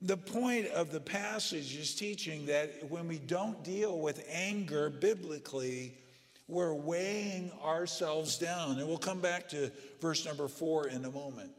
the 0.02 0.18
point 0.18 0.68
of 0.68 0.92
the 0.92 1.00
passage 1.00 1.76
is 1.76 1.96
teaching 1.96 2.46
that 2.46 2.88
when 2.90 3.08
we 3.08 3.18
don't 3.18 3.64
deal 3.64 4.00
with 4.00 4.24
anger 4.32 4.92
biblically 4.92 5.96
we're 6.48 6.74
weighing 6.74 7.52
ourselves 7.64 8.38
down. 8.38 8.80
And 8.80 8.88
we'll 8.88 8.98
come 8.98 9.20
back 9.20 9.50
to 9.50 9.72
verse 10.00 10.26
number 10.26 10.48
four 10.48 10.88
in 10.88 11.04
a 11.06 11.12
moment. 11.12 11.52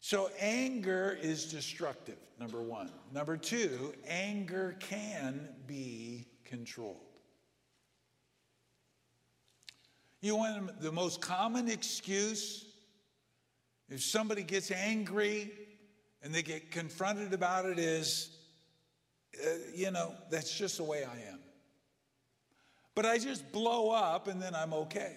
So, 0.00 0.30
anger 0.38 1.18
is 1.20 1.46
destructive, 1.46 2.18
number 2.38 2.60
one. 2.60 2.90
Number 3.12 3.38
two, 3.38 3.94
anger 4.06 4.76
can 4.78 5.48
be 5.66 6.26
controlled. 6.44 7.00
You 10.20 10.36
want 10.36 10.80
the 10.80 10.92
most 10.92 11.22
common 11.22 11.68
excuse 11.68 12.66
if 13.88 14.02
somebody 14.02 14.42
gets 14.42 14.70
angry 14.70 15.52
and 16.22 16.34
they 16.34 16.42
get 16.42 16.70
confronted 16.70 17.32
about 17.32 17.66
it 17.66 17.78
is, 17.78 18.30
uh, 19.44 19.48
you 19.74 19.90
know, 19.90 20.14
that's 20.30 20.56
just 20.56 20.78
the 20.78 20.84
way 20.84 21.04
I 21.04 21.30
am. 21.30 21.40
But 22.94 23.06
I 23.06 23.18
just 23.18 23.50
blow 23.52 23.90
up 23.90 24.28
and 24.28 24.40
then 24.40 24.54
I'm 24.54 24.72
okay. 24.72 25.16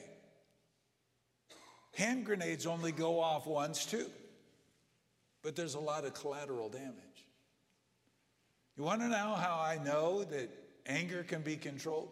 Hand 1.96 2.26
grenades 2.26 2.66
only 2.66 2.92
go 2.92 3.20
off 3.20 3.48
once, 3.48 3.86
too. 3.86 4.08
But 5.44 5.56
there's 5.56 5.76
a 5.76 5.80
lot 5.80 6.06
of 6.06 6.14
collateral 6.14 6.70
damage. 6.70 6.94
You 8.76 8.84
want 8.84 9.02
to 9.02 9.08
know 9.08 9.34
how 9.36 9.60
I 9.60 9.80
know 9.84 10.24
that 10.26 10.50
anger 10.86 11.24
can 11.24 11.42
be 11.42 11.56
controlled? 11.56 12.10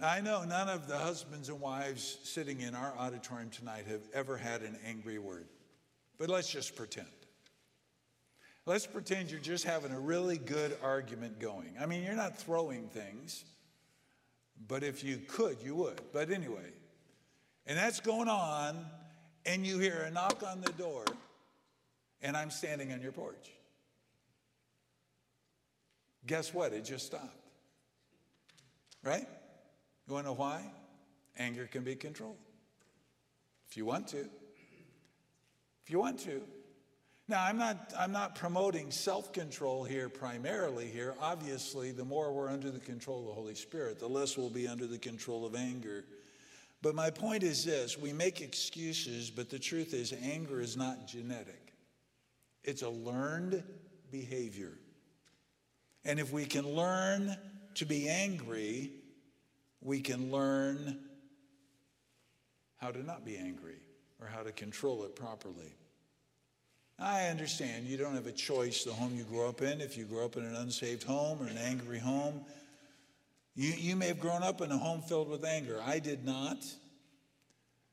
I 0.00 0.20
know 0.20 0.44
none 0.44 0.68
of 0.68 0.86
the 0.86 0.96
husbands 0.96 1.48
and 1.48 1.60
wives 1.60 2.18
sitting 2.22 2.60
in 2.60 2.74
our 2.74 2.94
auditorium 2.96 3.50
tonight 3.50 3.86
have 3.88 4.02
ever 4.14 4.36
had 4.36 4.62
an 4.62 4.78
angry 4.86 5.18
word. 5.18 5.46
But 6.18 6.28
let's 6.28 6.48
just 6.48 6.76
pretend. 6.76 7.08
Let's 8.64 8.86
pretend 8.86 9.30
you're 9.30 9.40
just 9.40 9.64
having 9.64 9.92
a 9.92 9.98
really 9.98 10.38
good 10.38 10.76
argument 10.82 11.40
going. 11.40 11.74
I 11.80 11.86
mean, 11.86 12.04
you're 12.04 12.14
not 12.14 12.38
throwing 12.38 12.88
things. 12.88 13.44
But 14.66 14.82
if 14.82 15.04
you 15.04 15.20
could, 15.28 15.58
you 15.62 15.74
would. 15.76 16.00
But 16.12 16.30
anyway, 16.30 16.72
and 17.66 17.78
that's 17.78 18.00
going 18.00 18.28
on, 18.28 18.76
and 19.46 19.66
you 19.66 19.78
hear 19.78 20.04
a 20.06 20.10
knock 20.10 20.42
on 20.46 20.60
the 20.60 20.72
door, 20.72 21.04
and 22.22 22.36
I'm 22.36 22.50
standing 22.50 22.92
on 22.92 23.00
your 23.00 23.12
porch. 23.12 23.52
Guess 26.26 26.52
what? 26.52 26.72
It 26.72 26.84
just 26.84 27.06
stopped. 27.06 27.36
Right? 29.04 29.26
You 30.08 30.14
want 30.14 30.24
to 30.24 30.30
know 30.30 30.36
why? 30.36 30.62
Anger 31.38 31.66
can 31.66 31.84
be 31.84 31.94
controlled. 31.94 32.38
If 33.68 33.76
you 33.76 33.84
want 33.84 34.08
to. 34.08 34.20
If 35.84 35.90
you 35.90 35.98
want 35.98 36.18
to. 36.20 36.40
Now, 37.28 37.44
I'm 37.44 37.58
not, 37.58 37.92
I'm 37.98 38.10
not 38.10 38.34
promoting 38.34 38.90
self 38.90 39.34
control 39.34 39.84
here 39.84 40.08
primarily 40.08 40.86
here. 40.86 41.14
Obviously, 41.20 41.90
the 41.90 42.06
more 42.06 42.32
we're 42.32 42.48
under 42.48 42.70
the 42.70 42.80
control 42.80 43.20
of 43.20 43.26
the 43.26 43.32
Holy 43.34 43.54
Spirit, 43.54 43.98
the 43.98 44.08
less 44.08 44.38
we'll 44.38 44.48
be 44.48 44.66
under 44.66 44.86
the 44.86 44.96
control 44.96 45.44
of 45.44 45.54
anger. 45.54 46.06
But 46.80 46.94
my 46.94 47.10
point 47.10 47.42
is 47.42 47.64
this 47.64 47.98
we 47.98 48.14
make 48.14 48.40
excuses, 48.40 49.30
but 49.30 49.50
the 49.50 49.58
truth 49.58 49.92
is, 49.92 50.14
anger 50.22 50.62
is 50.62 50.74
not 50.74 51.06
genetic, 51.06 51.74
it's 52.64 52.80
a 52.80 52.88
learned 52.88 53.62
behavior. 54.10 54.72
And 56.06 56.18
if 56.18 56.32
we 56.32 56.46
can 56.46 56.66
learn 56.66 57.36
to 57.74 57.84
be 57.84 58.08
angry, 58.08 58.92
we 59.80 60.00
can 60.00 60.30
learn 60.30 60.98
how 62.76 62.90
to 62.90 63.02
not 63.02 63.24
be 63.24 63.36
angry 63.36 63.80
or 64.20 64.26
how 64.26 64.42
to 64.42 64.52
control 64.52 65.04
it 65.04 65.14
properly. 65.16 65.74
I 66.98 67.26
understand 67.26 67.86
you 67.86 67.96
don't 67.96 68.14
have 68.14 68.26
a 68.26 68.32
choice 68.32 68.82
the 68.82 68.92
home 68.92 69.14
you 69.14 69.24
grow 69.24 69.48
up 69.48 69.62
in. 69.62 69.80
If 69.80 69.96
you 69.96 70.04
grow 70.04 70.24
up 70.24 70.36
in 70.36 70.44
an 70.44 70.56
unsaved 70.56 71.04
home 71.04 71.40
or 71.40 71.46
an 71.46 71.58
angry 71.58 71.98
home, 71.98 72.44
you, 73.54 73.72
you 73.72 73.96
may 73.96 74.08
have 74.08 74.20
grown 74.20 74.42
up 74.42 74.60
in 74.60 74.72
a 74.72 74.78
home 74.78 75.02
filled 75.02 75.28
with 75.28 75.44
anger. 75.44 75.80
I 75.84 76.00
did 76.00 76.24
not. 76.24 76.64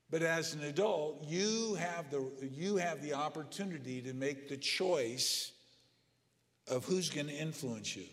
But 0.09 0.21
as 0.21 0.53
an 0.53 0.63
adult, 0.63 1.23
you 1.27 1.75
have 1.75 2.09
the, 2.09 2.31
you 2.41 2.77
have 2.77 3.01
the 3.01 3.13
opportunity 3.13 4.01
to 4.01 4.13
make 4.13 4.47
the 4.47 4.57
choice 4.57 5.51
of 6.67 6.85
who's 6.85 7.09
going 7.09 7.27
to 7.27 7.33
influence 7.33 7.95
you. 7.95 8.05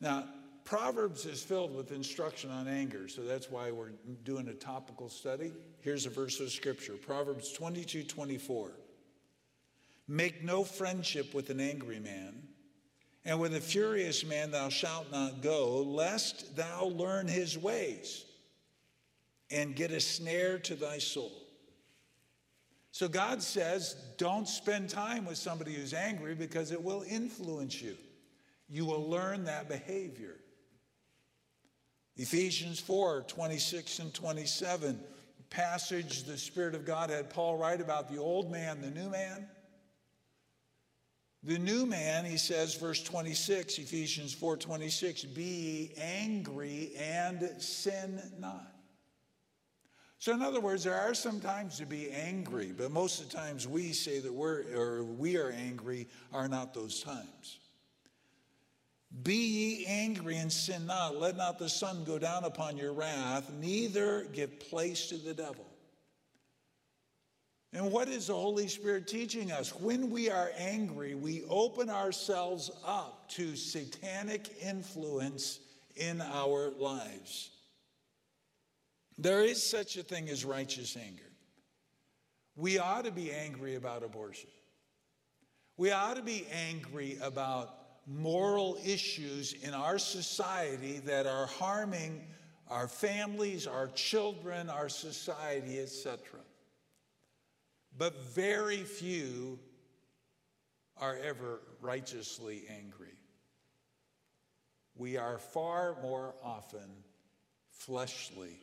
Now, 0.00 0.24
Proverbs 0.66 1.26
is 1.26 1.44
filled 1.44 1.76
with 1.76 1.92
instruction 1.92 2.50
on 2.50 2.66
anger, 2.66 3.06
so 3.06 3.22
that's 3.22 3.48
why 3.48 3.70
we're 3.70 3.92
doing 4.24 4.48
a 4.48 4.52
topical 4.52 5.08
study. 5.08 5.52
Here's 5.80 6.06
a 6.06 6.10
verse 6.10 6.40
of 6.40 6.50
scripture 6.50 6.94
Proverbs 6.94 7.52
22 7.52 8.02
24. 8.02 8.72
Make 10.08 10.42
no 10.42 10.64
friendship 10.64 11.34
with 11.34 11.50
an 11.50 11.60
angry 11.60 12.00
man, 12.00 12.42
And 13.24 13.40
with 13.40 13.54
a 13.54 13.60
furious 13.60 14.24
man 14.24 14.50
thou 14.50 14.68
shalt 14.68 15.10
not 15.12 15.40
go, 15.40 15.82
lest 15.82 16.56
thou 16.56 16.86
learn 16.86 17.28
his 17.28 17.56
ways 17.56 18.24
and 19.52 19.76
get 19.76 19.92
a 19.92 20.00
snare 20.00 20.58
to 20.58 20.74
thy 20.74 20.98
soul. 20.98 21.32
So 22.90 23.06
God 23.06 23.40
says, 23.40 23.94
don't 24.16 24.48
spend 24.48 24.90
time 24.90 25.26
with 25.26 25.38
somebody 25.38 25.74
who's 25.74 25.94
angry 25.94 26.34
because 26.34 26.72
it 26.72 26.82
will 26.82 27.04
influence 27.08 27.80
you. 27.80 27.96
You 28.68 28.84
will 28.84 29.08
learn 29.08 29.44
that 29.44 29.68
behavior. 29.68 30.38
Ephesians 32.16 32.80
4 32.80 33.22
26 33.22 33.98
and 33.98 34.14
27, 34.14 35.00
passage 35.50 36.24
the 36.24 36.38
Spirit 36.38 36.74
of 36.74 36.84
God 36.84 37.10
had 37.10 37.30
Paul 37.30 37.56
write 37.56 37.80
about 37.80 38.10
the 38.10 38.18
old 38.18 38.50
man, 38.50 38.80
the 38.80 38.90
new 38.90 39.10
man. 39.10 39.46
The 41.42 41.58
new 41.58 41.86
man, 41.86 42.24
he 42.24 42.38
says, 42.38 42.74
verse 42.74 43.02
26, 43.04 43.78
Ephesians 43.78 44.34
4:26, 44.34 45.32
be 45.32 45.92
angry 45.96 46.90
and 46.98 47.48
sin 47.62 48.20
not. 48.40 48.72
So, 50.18 50.32
in 50.32 50.42
other 50.42 50.60
words, 50.60 50.82
there 50.82 50.98
are 50.98 51.14
some 51.14 51.40
times 51.40 51.78
to 51.78 51.86
be 51.86 52.10
angry, 52.10 52.72
but 52.76 52.90
most 52.90 53.20
of 53.20 53.30
the 53.30 53.36
times 53.36 53.68
we 53.68 53.92
say 53.92 54.18
that 54.18 54.32
we're 54.32 54.64
or 54.74 55.04
we 55.04 55.36
are 55.36 55.50
angry 55.50 56.08
are 56.32 56.48
not 56.48 56.74
those 56.74 57.00
times. 57.00 57.60
Be 59.22 59.34
ye 59.34 59.86
angry 59.86 60.36
and 60.36 60.52
sin 60.52 60.86
not. 60.86 61.16
Let 61.16 61.36
not 61.36 61.58
the 61.58 61.68
sun 61.68 62.04
go 62.04 62.18
down 62.18 62.44
upon 62.44 62.76
your 62.76 62.92
wrath, 62.92 63.50
neither 63.60 64.24
give 64.32 64.58
place 64.58 65.08
to 65.08 65.16
the 65.16 65.34
devil. 65.34 65.66
And 67.72 67.92
what 67.92 68.08
is 68.08 68.28
the 68.28 68.34
Holy 68.34 68.68
Spirit 68.68 69.06
teaching 69.06 69.52
us? 69.52 69.74
When 69.74 70.10
we 70.10 70.30
are 70.30 70.50
angry, 70.56 71.14
we 71.14 71.42
open 71.48 71.90
ourselves 71.90 72.70
up 72.86 73.28
to 73.30 73.54
satanic 73.54 74.50
influence 74.62 75.60
in 75.94 76.20
our 76.20 76.70
lives. 76.78 77.50
There 79.18 79.42
is 79.42 79.62
such 79.62 79.96
a 79.96 80.02
thing 80.02 80.28
as 80.28 80.44
righteous 80.44 80.96
anger. 80.96 81.22
We 82.56 82.78
ought 82.78 83.04
to 83.04 83.12
be 83.12 83.32
angry 83.32 83.74
about 83.74 84.02
abortion. 84.02 84.50
We 85.76 85.90
ought 85.90 86.16
to 86.16 86.22
be 86.22 86.46
angry 86.50 87.18
about 87.20 87.75
moral 88.06 88.78
issues 88.84 89.52
in 89.62 89.74
our 89.74 89.98
society 89.98 90.98
that 91.00 91.26
are 91.26 91.46
harming 91.46 92.24
our 92.68 92.88
families, 92.88 93.66
our 93.66 93.88
children, 93.88 94.68
our 94.68 94.88
society, 94.88 95.78
etc 95.80 96.40
but 97.98 98.22
very 98.34 98.82
few 98.82 99.58
are 100.98 101.16
ever 101.16 101.60
righteously 101.80 102.64
angry. 102.68 103.14
We 104.94 105.16
are 105.16 105.38
far 105.38 105.96
more 106.02 106.34
often 106.42 106.88
fleshly 107.70 108.60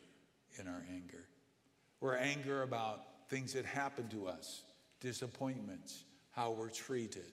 in 0.58 0.66
our 0.66 0.84
anger. 0.90 1.26
We're 2.00 2.16
angry 2.16 2.62
about 2.62 3.28
things 3.28 3.52
that 3.54 3.64
happen 3.64 4.08
to 4.08 4.26
us, 4.26 4.62
disappointments, 5.00 6.04
how 6.30 6.50
we're 6.50 6.70
treated, 6.70 7.32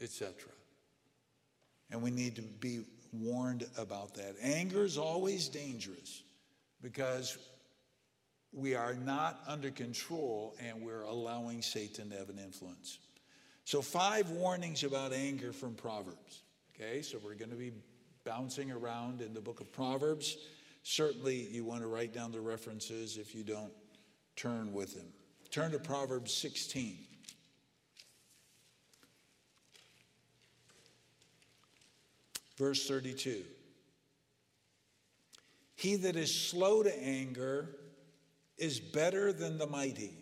etc. 0.00 0.32
And 1.90 2.02
we 2.02 2.10
need 2.10 2.36
to 2.36 2.42
be 2.42 2.84
warned 3.12 3.66
about 3.76 4.14
that. 4.14 4.36
Anger 4.42 4.84
is 4.84 4.98
always 4.98 5.48
dangerous 5.48 6.22
because 6.82 7.38
we 8.52 8.74
are 8.74 8.94
not 8.94 9.40
under 9.46 9.70
control 9.70 10.54
and 10.60 10.82
we're 10.82 11.02
allowing 11.02 11.62
Satan 11.62 12.10
to 12.10 12.16
have 12.16 12.28
an 12.28 12.38
influence. 12.38 12.98
So, 13.64 13.82
five 13.82 14.30
warnings 14.30 14.82
about 14.84 15.12
anger 15.12 15.52
from 15.52 15.74
Proverbs. 15.74 16.42
Okay, 16.74 17.02
so 17.02 17.18
we're 17.22 17.34
going 17.34 17.50
to 17.50 17.56
be 17.56 17.72
bouncing 18.24 18.70
around 18.70 19.20
in 19.20 19.34
the 19.34 19.40
book 19.40 19.60
of 19.60 19.72
Proverbs. 19.72 20.38
Certainly, 20.82 21.48
you 21.50 21.64
want 21.64 21.82
to 21.82 21.86
write 21.86 22.14
down 22.14 22.32
the 22.32 22.40
references 22.40 23.18
if 23.18 23.34
you 23.34 23.42
don't 23.42 23.72
turn 24.36 24.72
with 24.72 24.94
them. 24.94 25.06
Turn 25.50 25.72
to 25.72 25.78
Proverbs 25.78 26.32
16. 26.34 27.07
Verse 32.58 32.88
32. 32.88 33.44
He 35.76 35.94
that 35.96 36.16
is 36.16 36.34
slow 36.34 36.82
to 36.82 37.02
anger 37.02 37.68
is 38.56 38.80
better 38.80 39.32
than 39.32 39.58
the 39.58 39.66
mighty, 39.66 40.12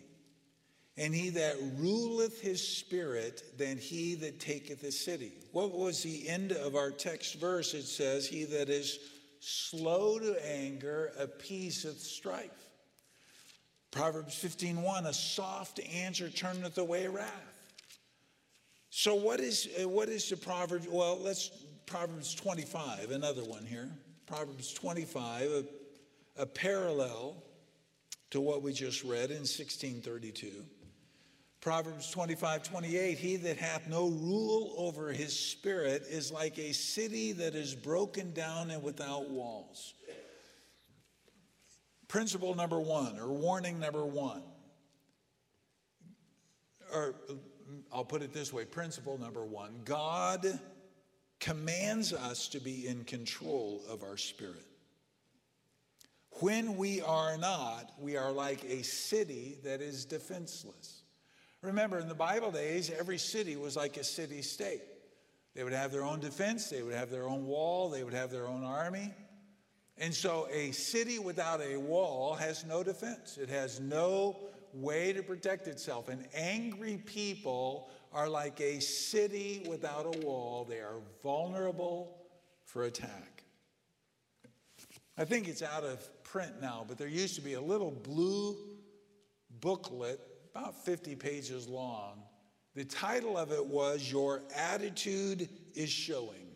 and 0.97 1.15
he 1.15 1.31
that 1.31 1.55
ruleth 1.77 2.39
his 2.39 2.65
spirit 2.65 3.57
than 3.57 3.79
he 3.79 4.13
that 4.15 4.39
taketh 4.39 4.83
a 4.83 4.91
city. 4.91 5.33
What 5.51 5.73
was 5.73 6.03
the 6.03 6.29
end 6.29 6.51
of 6.51 6.75
our 6.75 6.91
text 6.91 7.39
verse? 7.39 7.73
It 7.73 7.85
says, 7.85 8.27
He 8.27 8.43
that 8.45 8.69
is 8.69 8.99
slow 9.39 10.19
to 10.19 10.47
anger 10.47 11.11
appeaseth 11.17 11.99
strife. 11.99 12.51
Proverbs 13.89 14.35
15:1, 14.35 15.07
a 15.07 15.13
soft 15.13 15.79
answer 15.79 16.29
turneth 16.29 16.77
away 16.77 17.07
wrath. 17.07 17.73
So 18.91 19.15
what 19.15 19.39
is 19.39 19.67
what 19.85 20.09
is 20.09 20.29
the 20.29 20.37
proverb? 20.37 20.85
Well, 20.87 21.17
let's 21.19 21.49
Proverbs 21.87 22.35
25, 22.35 23.11
another 23.11 23.45
one 23.45 23.65
here. 23.65 23.89
Proverbs 24.25 24.73
25, 24.73 25.49
a, 25.49 26.41
a 26.41 26.45
parallel 26.45 27.41
to 28.29 28.41
what 28.41 28.61
we 28.61 28.73
just 28.73 29.05
read 29.05 29.31
in 29.31 29.47
1632. 29.47 30.51
Proverbs 31.61 32.11
25, 32.11 32.63
28, 32.63 33.17
he 33.17 33.35
that 33.37 33.57
hath 33.57 33.87
no 33.87 34.09
rule 34.09 34.73
over 34.77 35.13
his 35.13 35.37
spirit 35.37 36.03
is 36.09 36.29
like 36.29 36.59
a 36.59 36.73
city 36.73 37.31
that 37.31 37.55
is 37.55 37.73
broken 37.73 38.33
down 38.33 38.69
and 38.69 38.83
without 38.83 39.29
walls. 39.29 39.93
Principle 42.09 42.53
number 42.53 42.81
one, 42.81 43.17
or 43.17 43.27
warning 43.27 43.79
number 43.79 44.05
one, 44.05 44.43
or 46.93 47.15
I'll 47.93 48.05
put 48.05 48.21
it 48.21 48.33
this 48.33 48.51
way 48.51 48.65
principle 48.65 49.17
number 49.17 49.43
one 49.43 49.81
God 49.83 50.59
commands 51.39 52.13
us 52.13 52.47
to 52.49 52.59
be 52.59 52.87
in 52.87 53.03
control 53.03 53.81
of 53.89 54.03
our 54.03 54.17
spirit. 54.17 54.65
When 56.39 56.77
we 56.77 57.01
are 57.01 57.37
not, 57.37 57.91
we 57.99 58.15
are 58.15 58.31
like 58.31 58.63
a 58.65 58.83
city 58.83 59.57
that 59.63 59.81
is 59.81 60.05
defenseless. 60.05 61.01
Remember, 61.61 61.99
in 61.99 62.07
the 62.07 62.15
Bible 62.15 62.51
days, 62.51 62.91
every 62.91 63.17
city 63.17 63.55
was 63.55 63.75
like 63.75 63.97
a 63.97 64.03
city 64.03 64.41
state. 64.41 64.83
They 65.55 65.63
would 65.63 65.73
have 65.73 65.91
their 65.91 66.03
own 66.03 66.19
defense, 66.19 66.69
they 66.69 66.83
would 66.83 66.93
have 66.93 67.09
their 67.09 67.27
own 67.27 67.47
wall, 67.47 67.89
they 67.89 68.03
would 68.03 68.13
have 68.13 68.29
their 68.29 68.47
own 68.47 68.63
army. 68.63 69.11
And 69.97 70.13
so 70.13 70.47
a 70.51 70.71
city 70.71 71.17
without 71.17 71.61
a 71.61 71.77
wall 71.77 72.35
has 72.35 72.63
no 72.63 72.83
defense, 72.83 73.39
it 73.39 73.49
has 73.49 73.79
no 73.79 74.37
way 74.73 75.13
to 75.13 75.23
protect 75.23 75.67
itself. 75.67 76.09
And 76.09 76.27
angry 76.35 76.97
people 76.97 77.89
are 78.13 78.29
like 78.29 78.59
a 78.61 78.79
city 78.79 79.65
without 79.67 80.05
a 80.05 80.19
wall, 80.19 80.65
they 80.67 80.79
are 80.79 80.99
vulnerable 81.23 82.17
for 82.63 82.85
attack. 82.85 83.43
I 85.17 85.25
think 85.25 85.47
it's 85.47 85.63
out 85.63 85.83
of 85.83 86.23
print 86.23 86.61
now, 86.61 86.85
but 86.87 86.97
there 86.97 87.07
used 87.07 87.35
to 87.35 87.41
be 87.41 87.53
a 87.53 87.61
little 87.61 87.91
blue 87.91 88.55
booklet, 89.61 90.19
about 90.53 90.85
50 90.85 91.15
pages 91.15 91.67
long. 91.67 92.21
The 92.75 92.85
title 92.85 93.37
of 93.37 93.51
it 93.51 93.65
was 93.65 94.11
Your 94.11 94.43
Attitude 94.55 95.49
is 95.73 95.89
Showing. 95.89 96.47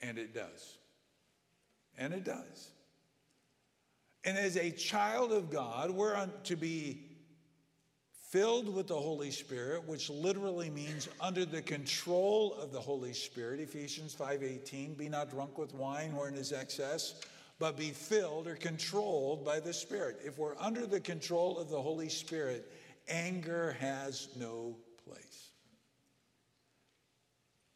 And 0.00 0.18
it 0.18 0.34
does. 0.34 0.78
And 1.98 2.12
it 2.14 2.24
does. 2.24 2.70
And 4.24 4.38
as 4.38 4.56
a 4.56 4.70
child 4.70 5.32
of 5.32 5.50
God, 5.50 5.90
we're 5.90 6.28
to 6.44 6.56
be 6.56 7.11
filled 8.32 8.74
with 8.74 8.86
the 8.86 8.98
Holy 8.98 9.30
Spirit, 9.30 9.86
which 9.86 10.08
literally 10.08 10.70
means 10.70 11.06
under 11.20 11.44
the 11.44 11.60
control 11.60 12.54
of 12.54 12.72
the 12.72 12.80
Holy 12.80 13.12
Spirit. 13.12 13.60
Ephesians 13.60 14.14
5:18, 14.14 14.94
be 14.94 15.06
not 15.06 15.28
drunk 15.28 15.58
with 15.58 15.74
wine 15.74 16.16
wherein 16.16 16.34
is 16.34 16.50
excess, 16.50 17.20
but 17.58 17.76
be 17.76 17.90
filled 17.90 18.46
or 18.46 18.56
controlled 18.56 19.44
by 19.44 19.60
the 19.60 19.72
Spirit. 19.72 20.18
If 20.24 20.38
we're 20.38 20.56
under 20.56 20.86
the 20.86 20.98
control 20.98 21.58
of 21.58 21.68
the 21.68 21.80
Holy 21.80 22.08
Spirit, 22.08 22.72
anger 23.06 23.72
has 23.72 24.34
no 24.34 24.78
place. 25.04 25.50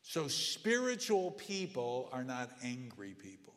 So, 0.00 0.26
spiritual 0.26 1.32
people 1.32 2.08
are 2.12 2.24
not 2.24 2.50
angry 2.62 3.12
people. 3.12 3.52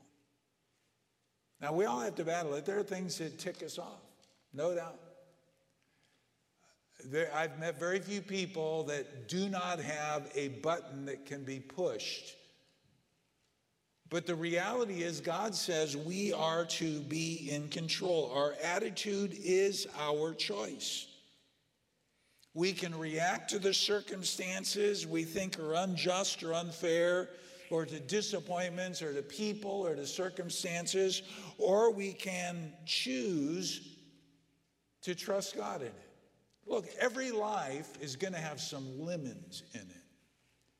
Now, 1.62 1.72
we 1.72 1.86
all 1.86 2.02
have 2.02 2.16
to 2.16 2.26
battle 2.26 2.56
it. 2.56 2.66
There 2.66 2.78
are 2.78 2.84
things 2.84 3.20
that 3.20 3.40
tick 3.40 3.64
us 3.64 3.78
off, 3.78 4.02
no 4.52 4.76
doubt. 4.76 5.09
There, 7.06 7.32
I've 7.34 7.58
met 7.60 7.80
very 7.80 8.00
few 8.00 8.22
people 8.22 8.84
that 8.84 9.28
do 9.28 9.50
not 9.50 9.80
have 9.80 10.30
a 10.36 10.50
button 10.50 11.06
that 11.06 11.26
can 11.26 11.44
be 11.44 11.60
pushed 11.60 12.36
but 14.10 14.26
the 14.26 14.36
reality 14.36 15.04
is, 15.04 15.22
God 15.22 15.54
says 15.54 15.96
we 15.96 16.34
are 16.34 16.66
to 16.66 17.00
be 17.02 17.50
in 17.52 17.70
control. 17.70 18.32
Our 18.34 18.56
attitude 18.64 19.38
is 19.40 19.88
our 20.00 20.34
choice. 20.34 21.08
We 22.56 22.74
can 22.74 22.98
react 22.98 23.52
to 23.52 23.60
the 23.60 23.74
circumstances 23.74 25.06
we 25.06 25.24
think 25.24 25.60
are 25.60 25.76
unjust 25.76 26.42
or 26.42 26.56
unfair, 26.56 27.30
or 27.70 27.86
to 27.86 28.00
disappointments, 28.00 29.04
or 29.04 29.14
to 29.14 29.22
people, 29.22 29.86
or 29.86 29.96
to 29.96 30.08
circumstances, 30.08 31.22
or 31.60 31.94
we 31.94 32.14
can 32.14 32.74
choose 32.88 33.96
to 35.04 35.14
trust 35.14 35.56
God 35.56 35.82
in 35.82 35.88
it. 35.88 36.09
Look, 36.70 36.86
every 37.00 37.32
life 37.32 37.90
is 38.00 38.16
going 38.16 38.34
to 38.34 38.40
have 38.40 38.62
some 38.62 39.02
lemons 39.02 39.64
in 39.74 39.82
it. 39.82 40.04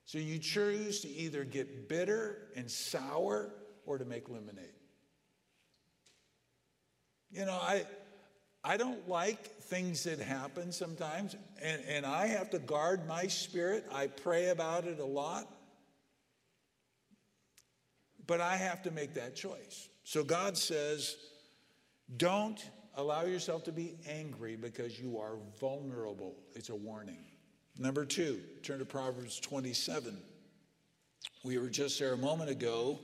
So 0.06 0.20
you 0.20 0.38
choose 0.38 1.02
to 1.02 1.10
either 1.10 1.44
get 1.44 1.90
bitter 1.90 2.50
and 2.56 2.70
sour 2.70 3.52
or 3.86 3.98
to 3.98 4.06
make 4.06 4.30
lemonade. 4.30 4.74
You 7.32 7.46
know, 7.46 7.60
I 7.62 7.86
I 8.64 8.78
don't 8.78 9.08
like 9.08 9.46
things 9.64 10.04
that 10.04 10.20
happen 10.20 10.72
sometimes, 10.72 11.36
and, 11.62 11.82
and 11.88 12.06
I 12.06 12.28
have 12.28 12.50
to 12.52 12.60
guard 12.60 13.08
my 13.08 13.28
spirit. 13.28 13.86
I 13.92 14.08
pray 14.08 14.50
about 14.50 14.86
it 14.86 15.00
a 15.00 15.06
lot. 15.06 15.48
But 18.28 18.42
I 18.42 18.58
have 18.58 18.84
to 18.84 18.92
make 18.92 19.14
that 19.16 19.36
choice. 19.36 19.90
So 20.04 20.24
God 20.24 20.58
says, 20.58 21.16
don't 22.18 22.62
allow 23.00 23.24
yourself 23.24 23.64
to 23.66 23.72
be 23.72 23.96
angry 24.08 24.56
because 24.56 25.00
you 25.00 25.18
are 25.18 25.36
vulnerable. 25.60 26.36
It's 26.54 26.70
a 26.70 26.76
warning. 26.76 27.24
Number 27.78 28.06
two, 28.06 28.42
turn 28.62 28.80
to 28.80 28.86
Proverbs 28.86 29.40
27. 29.40 30.18
We 31.44 31.58
were 31.58 31.70
just 31.70 31.98
there 32.00 32.14
a 32.14 32.18
moment 32.18 32.50
ago, 32.50 33.00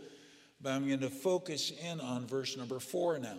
but 0.62 0.74
I'm 0.74 0.88
going 0.88 1.00
to 1.00 1.10
focus 1.10 1.72
in 1.72 2.00
on 2.02 2.28
verse 2.28 2.58
number 2.58 2.80
four 2.80 3.18
now. 3.20 3.38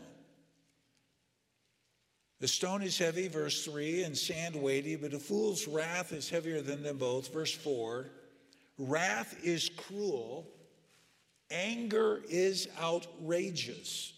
The 2.38 2.48
stone 2.48 2.82
is 2.82 2.98
heavy, 2.98 3.28
verse 3.28 3.64
3, 3.64 4.02
and 4.02 4.16
sand 4.16 4.54
weighty, 4.54 4.96
but 4.96 5.14
a 5.14 5.18
fool's 5.18 5.66
wrath 5.66 6.12
is 6.12 6.28
heavier 6.28 6.60
than 6.60 6.82
them 6.82 6.98
both. 6.98 7.32
Verse 7.32 7.54
4 7.54 8.06
Wrath 8.78 9.36
is 9.42 9.70
cruel, 9.70 10.46
anger 11.50 12.20
is 12.28 12.68
outrageous, 12.78 14.12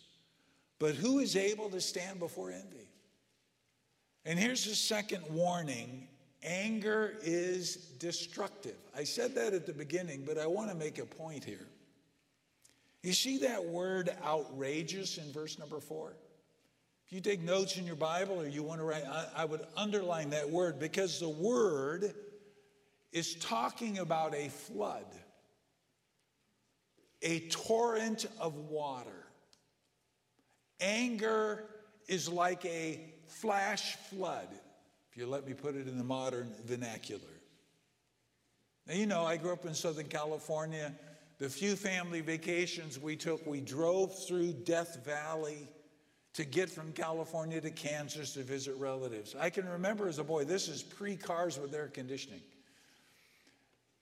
but 0.78 0.94
who 0.94 1.18
is 1.18 1.36
able 1.36 1.70
to 1.70 1.80
stand 1.80 2.18
before 2.18 2.50
envy? 2.50 2.88
And 4.24 4.38
here's 4.38 4.64
the 4.64 4.74
second 4.74 5.22
warning 5.30 6.06
anger 6.42 7.14
is 7.22 7.76
destructive. 7.98 8.76
I 8.96 9.04
said 9.04 9.34
that 9.34 9.54
at 9.54 9.66
the 9.66 9.72
beginning, 9.72 10.24
but 10.24 10.38
I 10.38 10.46
want 10.46 10.70
to 10.70 10.76
make 10.76 10.98
a 10.98 11.06
point 11.06 11.44
here. 11.44 11.66
You 13.02 13.12
see 13.12 13.38
that 13.38 13.64
word 13.64 14.10
outrageous 14.24 15.18
in 15.18 15.32
verse 15.32 15.58
number 15.58 15.80
4? 15.80 16.12
If 17.06 17.12
you 17.12 17.20
take 17.20 17.40
notes 17.40 17.78
in 17.78 17.86
your 17.86 17.96
Bible 17.96 18.40
or 18.40 18.46
you 18.46 18.62
want 18.62 18.80
to 18.80 18.84
write, 18.84 19.04
I, 19.06 19.26
I 19.36 19.44
would 19.46 19.62
underline 19.76 20.30
that 20.30 20.48
word 20.50 20.78
because 20.78 21.18
the 21.18 21.28
word 21.28 22.12
is 23.12 23.34
talking 23.36 23.98
about 23.98 24.34
a 24.34 24.48
flood, 24.50 25.06
a 27.22 27.40
torrent 27.48 28.26
of 28.38 28.54
water. 28.56 29.17
Anger 30.80 31.64
is 32.06 32.28
like 32.28 32.64
a 32.64 33.00
flash 33.26 33.96
flood, 34.10 34.48
if 35.10 35.16
you 35.16 35.26
let 35.26 35.46
me 35.46 35.54
put 35.54 35.74
it 35.74 35.88
in 35.88 35.98
the 35.98 36.04
modern 36.04 36.52
vernacular. 36.64 37.20
Now, 38.86 38.94
you 38.94 39.06
know, 39.06 39.24
I 39.24 39.36
grew 39.36 39.52
up 39.52 39.66
in 39.66 39.74
Southern 39.74 40.06
California. 40.06 40.94
The 41.38 41.48
few 41.48 41.76
family 41.76 42.20
vacations 42.20 42.98
we 42.98 43.14
took, 43.14 43.46
we 43.46 43.60
drove 43.60 44.16
through 44.26 44.52
Death 44.52 45.04
Valley 45.04 45.68
to 46.34 46.44
get 46.44 46.70
from 46.70 46.92
California 46.92 47.60
to 47.60 47.70
Kansas 47.70 48.34
to 48.34 48.42
visit 48.42 48.74
relatives. 48.76 49.34
I 49.38 49.50
can 49.50 49.68
remember 49.68 50.08
as 50.08 50.18
a 50.18 50.24
boy, 50.24 50.44
this 50.44 50.68
is 50.68 50.82
pre 50.82 51.16
cars 51.16 51.58
with 51.58 51.74
air 51.74 51.88
conditioning. 51.88 52.40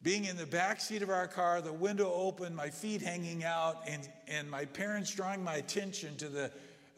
Being 0.06 0.26
in 0.26 0.36
the 0.36 0.46
back 0.46 0.80
seat 0.80 1.02
of 1.02 1.10
our 1.10 1.26
car, 1.26 1.60
the 1.60 1.72
window 1.72 2.12
open, 2.14 2.54
my 2.54 2.70
feet 2.70 3.02
hanging 3.02 3.42
out, 3.42 3.82
and, 3.88 4.08
and 4.28 4.48
my 4.48 4.64
parents 4.64 5.12
drawing 5.12 5.42
my 5.42 5.56
attention 5.56 6.16
to 6.18 6.28
the 6.28 6.52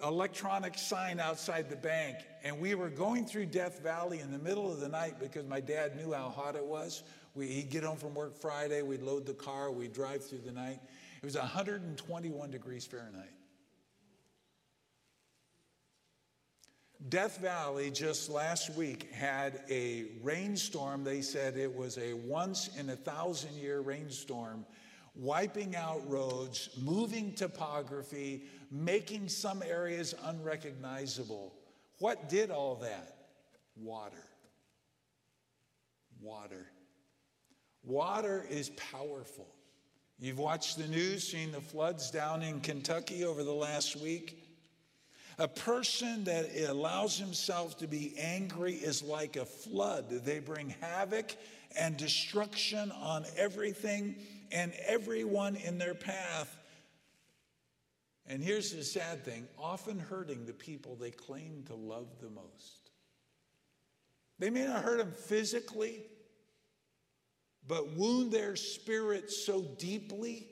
electronic 0.05 0.77
sign 0.77 1.19
outside 1.19 1.71
the 1.71 1.77
bank. 1.77 2.19
And 2.45 2.61
we 2.61 2.75
were 2.75 2.91
going 2.91 3.25
through 3.25 3.47
Death 3.47 3.81
Valley 3.83 4.21
in 4.21 4.31
the 4.31 4.39
middle 4.39 4.71
of 4.71 4.81
the 4.81 4.91
night 4.91 5.19
because 5.19 5.47
my 5.47 5.59
dad 5.59 5.97
knew 5.97 6.13
how 6.13 6.29
hot 6.29 6.55
it 6.55 6.63
was. 6.63 7.03
We, 7.35 7.47
he'd 7.47 7.71
get 7.71 7.83
home 7.83 7.97
from 7.97 8.13
work 8.13 8.37
Friday, 8.37 8.83
we'd 8.83 9.01
load 9.01 9.25
the 9.25 9.33
car, 9.33 9.71
we'd 9.71 9.95
drive 9.95 10.23
through 10.23 10.43
the 10.45 10.53
night. 10.53 10.79
It 11.23 11.25
was 11.25 11.35
121 11.35 12.51
degrees 12.51 12.85
Fahrenheit. 12.85 13.38
Death 17.07 17.39
Valley 17.39 17.93
just 17.93 18.29
last 18.29 18.75
week 18.75 19.13
had 19.13 19.61
a 19.71 20.07
rainstorm. 20.21 21.05
They 21.05 21.21
said 21.21 21.57
it 21.57 21.73
was 21.73 21.97
a 21.97 22.15
once 22.15 22.71
in 22.77 22.91
a 22.91 22.97
thousand 22.97 23.55
year 23.55 23.81
rainstorm, 23.81 24.67
wiping 25.15 25.77
out 25.77 26.03
roads, 26.11 26.71
moving 26.83 27.33
topography, 27.35 28.43
making 28.73 29.29
some 29.29 29.63
areas 29.63 30.13
unrecognizable. 30.25 31.55
What 32.01 32.29
did 32.29 32.51
all 32.51 32.75
that? 32.77 33.17
Water. 33.77 34.25
Water. 36.21 36.67
Water 37.85 38.45
is 38.51 38.71
powerful. 38.71 39.47
You've 40.19 40.41
watched 40.41 40.79
the 40.79 40.89
news, 40.89 41.23
seen 41.23 41.53
the 41.53 41.61
floods 41.61 42.11
down 42.11 42.43
in 42.43 42.61
Kentucky 42.61 43.25
over 43.25 43.45
the 43.45 43.53
last 43.53 43.95
week. 43.95 44.38
A 45.41 45.47
person 45.47 46.25
that 46.25 46.51
allows 46.69 47.17
himself 47.17 47.79
to 47.79 47.87
be 47.87 48.15
angry 48.19 48.75
is 48.75 49.05
like 49.05 49.37
a 49.37 49.45
flood. 49.45 50.11
They 50.11 50.41
bring 50.41 50.71
havoc 50.81 51.37
and 51.79 51.97
destruction 51.97 52.91
on 52.91 53.25
everything 53.37 54.17
and 54.51 54.73
everyone 54.85 55.55
in 55.55 55.79
their 55.79 55.95
path. 55.95 56.57
And 58.27 58.43
here's 58.43 58.73
the 58.73 58.83
sad 58.83 59.25
thing 59.25 59.47
often 59.57 60.01
hurting 60.01 60.45
the 60.45 60.53
people 60.53 60.97
they 60.97 61.13
claim 61.13 61.63
to 61.69 61.75
love 61.75 62.09
the 62.21 62.31
most. 62.31 62.91
They 64.41 64.51
may 64.51 64.65
not 64.65 64.83
hurt 64.83 64.99
them 64.99 65.13
physically, 65.13 66.03
but 67.67 67.97
wound 67.97 68.33
their 68.33 68.57
spirit 68.57 69.31
so 69.31 69.63
deeply, 69.79 70.49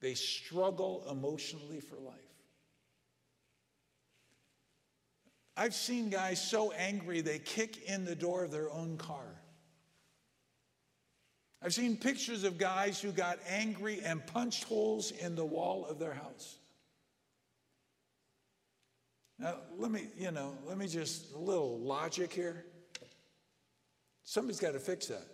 they 0.00 0.14
struggle 0.14 1.06
emotionally 1.10 1.80
for 1.80 1.96
life. 1.96 2.33
I've 5.56 5.74
seen 5.74 6.10
guys 6.10 6.42
so 6.42 6.72
angry 6.72 7.20
they 7.20 7.38
kick 7.38 7.88
in 7.88 8.04
the 8.04 8.16
door 8.16 8.44
of 8.44 8.50
their 8.50 8.70
own 8.70 8.96
car. 8.96 9.26
I've 11.62 11.72
seen 11.72 11.96
pictures 11.96 12.44
of 12.44 12.58
guys 12.58 13.00
who 13.00 13.10
got 13.10 13.38
angry 13.48 14.00
and 14.04 14.24
punched 14.26 14.64
holes 14.64 15.12
in 15.12 15.34
the 15.34 15.44
wall 15.44 15.86
of 15.86 15.98
their 15.98 16.12
house. 16.12 16.56
Now, 19.38 19.56
let 19.78 19.90
me, 19.90 20.08
you 20.18 20.30
know, 20.30 20.56
let 20.66 20.76
me 20.76 20.86
just, 20.86 21.32
a 21.34 21.38
little 21.38 21.78
logic 21.78 22.32
here. 22.32 22.66
Somebody's 24.24 24.60
got 24.60 24.72
to 24.72 24.78
fix 24.78 25.06
that. 25.06 25.26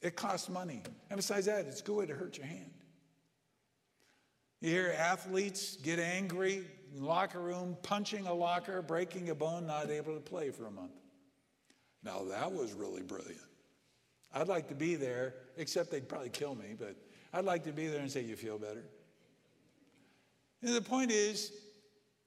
It 0.00 0.16
costs 0.16 0.48
money. 0.48 0.82
And 1.10 1.16
besides 1.16 1.46
that, 1.46 1.66
it's 1.66 1.82
good 1.82 2.08
to 2.08 2.14
hurt 2.14 2.36
your 2.36 2.46
hand. 2.46 2.70
You 4.60 4.70
hear 4.70 4.94
athletes 4.98 5.76
get 5.76 5.98
angry, 5.98 6.64
locker 6.94 7.40
room, 7.40 7.76
punching 7.82 8.26
a 8.26 8.32
locker, 8.32 8.82
breaking 8.82 9.30
a 9.30 9.34
bone, 9.34 9.66
not 9.66 9.90
able 9.90 10.14
to 10.14 10.20
play 10.20 10.50
for 10.50 10.66
a 10.66 10.70
month. 10.70 10.92
Now 12.02 12.22
that 12.28 12.52
was 12.52 12.72
really 12.72 13.02
brilliant. 13.02 13.40
I'd 14.32 14.48
like 14.48 14.68
to 14.68 14.74
be 14.74 14.94
there, 14.94 15.34
except 15.56 15.90
they'd 15.90 16.08
probably 16.08 16.28
kill 16.28 16.54
me, 16.54 16.74
but 16.78 16.96
I'd 17.32 17.44
like 17.44 17.64
to 17.64 17.72
be 17.72 17.86
there 17.86 18.00
and 18.00 18.10
say, 18.10 18.22
You 18.22 18.36
feel 18.36 18.58
better? 18.58 18.84
And 20.62 20.74
the 20.74 20.80
point 20.80 21.10
is, 21.10 21.52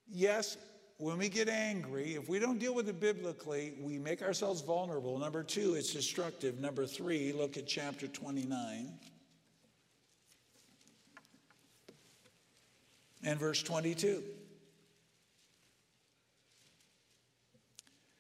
yes, 0.10 0.58
when 0.97 1.17
we 1.17 1.30
get 1.30 1.49
angry, 1.49 2.15
if 2.15 2.30
we 2.30 2.39
don't 2.39 2.60
deal 2.60 2.73
with 2.73 2.88
it 2.89 2.99
biblically, 2.99 3.73
we 3.82 3.97
make 3.97 4.21
ourselves 4.21 4.62
vulnerable. 4.62 5.17
Number 5.17 5.43
two, 5.43 5.75
it's 5.75 5.93
destructive. 5.93 6.60
Number 6.60 6.86
three, 6.86 7.34
look 7.34 7.58
at 7.58 7.67
chapter 7.67 8.08
29 8.08 8.93
and 13.23 13.39
verse 13.39 13.62
22. 13.63 14.23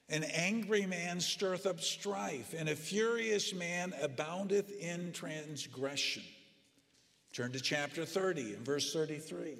An 0.09 0.23
angry 0.23 0.85
man 0.85 1.19
stirreth 1.19 1.65
up 1.65 1.81
strife, 1.81 2.53
and 2.57 2.69
a 2.69 2.75
furious 2.75 3.53
man 3.53 3.93
aboundeth 4.01 4.71
in 4.79 5.11
transgression. 5.11 6.23
Turn 7.33 7.51
to 7.51 7.59
chapter 7.59 8.05
30 8.05 8.53
and 8.53 8.65
verse 8.65 8.93
33. 8.93 9.57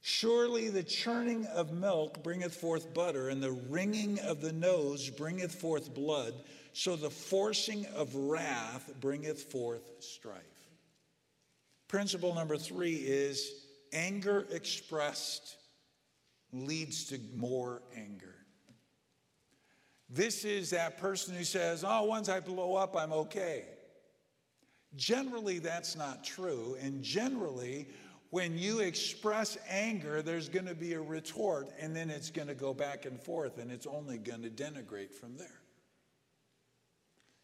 Surely 0.00 0.70
the 0.70 0.82
churning 0.82 1.46
of 1.46 1.72
milk 1.72 2.22
bringeth 2.24 2.54
forth 2.54 2.92
butter, 2.94 3.28
and 3.28 3.42
the 3.42 3.52
wringing 3.52 4.18
of 4.20 4.40
the 4.40 4.52
nose 4.52 5.10
bringeth 5.10 5.54
forth 5.54 5.94
blood, 5.94 6.34
so 6.72 6.96
the 6.96 7.10
forcing 7.10 7.86
of 7.94 8.14
wrath 8.14 8.90
bringeth 9.00 9.52
forth 9.52 9.92
strife. 10.00 10.42
Principle 11.86 12.34
number 12.34 12.56
three 12.56 12.94
is 12.94 13.66
anger 13.92 14.46
expressed 14.50 15.56
leads 16.52 17.04
to 17.06 17.18
more 17.34 17.82
anger. 17.96 18.34
This 20.10 20.44
is 20.44 20.70
that 20.70 20.98
person 20.98 21.34
who 21.34 21.44
says, 21.44 21.84
Oh, 21.86 22.04
once 22.04 22.28
I 22.28 22.40
blow 22.40 22.74
up, 22.74 22.96
I'm 22.96 23.12
okay. 23.12 23.64
Generally, 24.96 25.58
that's 25.58 25.96
not 25.96 26.24
true. 26.24 26.76
And 26.80 27.02
generally, 27.02 27.88
when 28.30 28.56
you 28.58 28.80
express 28.80 29.58
anger, 29.68 30.22
there's 30.22 30.48
going 30.48 30.66
to 30.66 30.74
be 30.74 30.94
a 30.94 31.00
retort, 31.00 31.70
and 31.78 31.94
then 31.94 32.10
it's 32.10 32.30
going 32.30 32.48
to 32.48 32.54
go 32.54 32.72
back 32.72 33.06
and 33.06 33.20
forth, 33.20 33.58
and 33.58 33.70
it's 33.70 33.86
only 33.86 34.18
going 34.18 34.42
to 34.42 34.50
denigrate 34.50 35.12
from 35.12 35.36
there. 35.36 35.60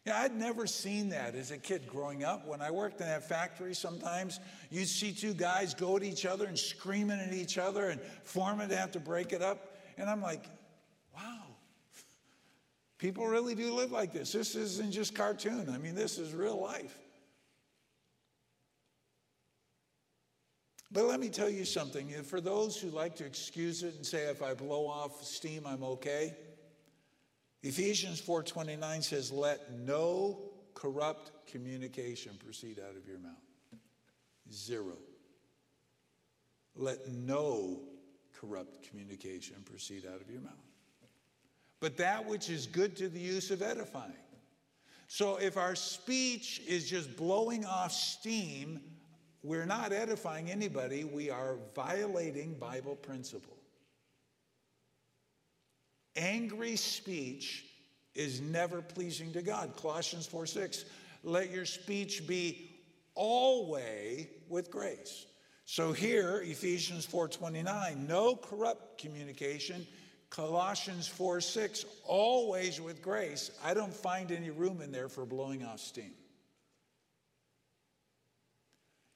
Yeah, 0.05 0.21
I'd 0.21 0.35
never 0.35 0.67
seen 0.67 1.09
that 1.09 1.33
as 1.33 1.49
a 1.49 1.57
kid 1.57 1.87
growing 1.87 2.23
up. 2.23 2.45
When 2.45 2.61
I 2.61 2.69
worked 2.69 3.01
in 3.01 3.07
that 3.07 3.27
factory, 3.27 3.73
sometimes 3.73 4.39
you'd 4.69 4.87
see 4.87 5.11
two 5.11 5.33
guys 5.33 5.73
go 5.73 5.97
at 5.97 6.03
each 6.03 6.27
other 6.27 6.45
and 6.45 6.57
screaming 6.57 7.19
at 7.19 7.33
each 7.33 7.57
other, 7.57 7.89
and 7.89 7.99
foreman 8.23 8.69
would 8.69 8.77
have 8.77 8.91
to 8.91 8.99
break 8.99 9.33
it 9.33 9.41
up. 9.41 9.75
And 9.97 10.07
I'm 10.07 10.21
like, 10.21 10.45
wow, 11.15 11.41
people 12.99 13.25
really 13.25 13.55
do 13.55 13.73
live 13.73 13.91
like 13.91 14.13
this. 14.13 14.31
This 14.31 14.53
isn't 14.53 14.91
just 14.91 15.15
cartoon. 15.15 15.71
I 15.73 15.79
mean, 15.79 15.95
this 15.95 16.19
is 16.19 16.35
real 16.35 16.61
life. 16.61 16.95
But 20.91 21.05
let 21.05 21.19
me 21.19 21.29
tell 21.29 21.49
you 21.49 21.65
something. 21.65 22.09
For 22.23 22.39
those 22.39 22.77
who 22.77 22.89
like 22.89 23.15
to 23.15 23.25
excuse 23.25 23.81
it 23.81 23.95
and 23.95 24.05
say, 24.05 24.29
if 24.29 24.43
I 24.43 24.53
blow 24.53 24.85
off 24.85 25.23
steam, 25.25 25.65
I'm 25.65 25.83
okay. 25.83 26.35
Ephesians 27.65 28.21
4:29 28.21 29.01
says, 29.01 29.31
"Let 29.31 29.71
no 29.71 30.53
corrupt 30.75 31.47
communication 31.47 32.37
proceed 32.37 32.79
out 32.79 32.95
of 32.95 33.07
your 33.07 33.17
mouth." 33.17 33.41
Zero. 34.51 34.99
Let 36.75 37.07
no 37.07 37.87
corrupt 38.33 38.83
communication 38.83 39.63
proceed 39.63 40.05
out 40.05 40.21
of 40.21 40.29
your 40.29 40.41
mouth. 40.41 40.53
But 41.79 41.97
that 41.97 42.27
which 42.27 42.51
is 42.51 42.67
good 42.67 42.95
to 42.97 43.09
the 43.09 43.19
use 43.19 43.49
of 43.49 43.63
edifying. 43.63 44.13
So 45.07 45.37
if 45.37 45.57
our 45.57 45.75
speech 45.75 46.59
is 46.67 46.87
just 46.87 47.15
blowing 47.15 47.65
off 47.65 47.91
steam, 47.91 48.79
we're 49.41 49.65
not 49.65 49.91
edifying 49.91 50.51
anybody, 50.51 51.03
we 51.03 51.31
are 51.31 51.57
violating 51.73 52.59
Bible 52.59 52.95
principle. 52.95 53.57
Angry 56.15 56.75
speech 56.75 57.65
is 58.13 58.39
never 58.39 58.81
pleasing 58.81 59.33
to 59.33 59.41
God. 59.41 59.75
Colossians 59.75 60.25
4 60.25 60.45
6, 60.45 60.85
let 61.23 61.51
your 61.51 61.65
speech 61.65 62.25
be 62.25 62.71
always 63.13 64.27
with 64.47 64.71
grace. 64.71 65.25
So 65.65 65.91
here, 65.91 66.41
Ephesians 66.41 67.05
4:29, 67.05 68.07
no 68.07 68.35
corrupt 68.35 68.99
communication. 68.99 69.85
Colossians 70.29 71.07
4 71.07 71.41
6, 71.41 71.85
always 72.03 72.79
with 72.79 73.01
grace. 73.01 73.51
I 73.63 73.73
don't 73.73 73.93
find 73.93 74.31
any 74.31 74.51
room 74.51 74.81
in 74.81 74.91
there 74.91 75.09
for 75.09 75.25
blowing 75.25 75.65
off 75.65 75.79
steam. 75.79 76.13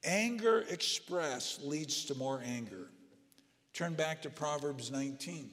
Anger 0.04 0.66
expressed 0.70 1.64
leads 1.64 2.06
to 2.06 2.16
more 2.16 2.42
anger. 2.44 2.90
Turn 3.74 3.94
back 3.94 4.22
to 4.24 4.30
Proverbs 4.30 4.92
19. 4.92 5.52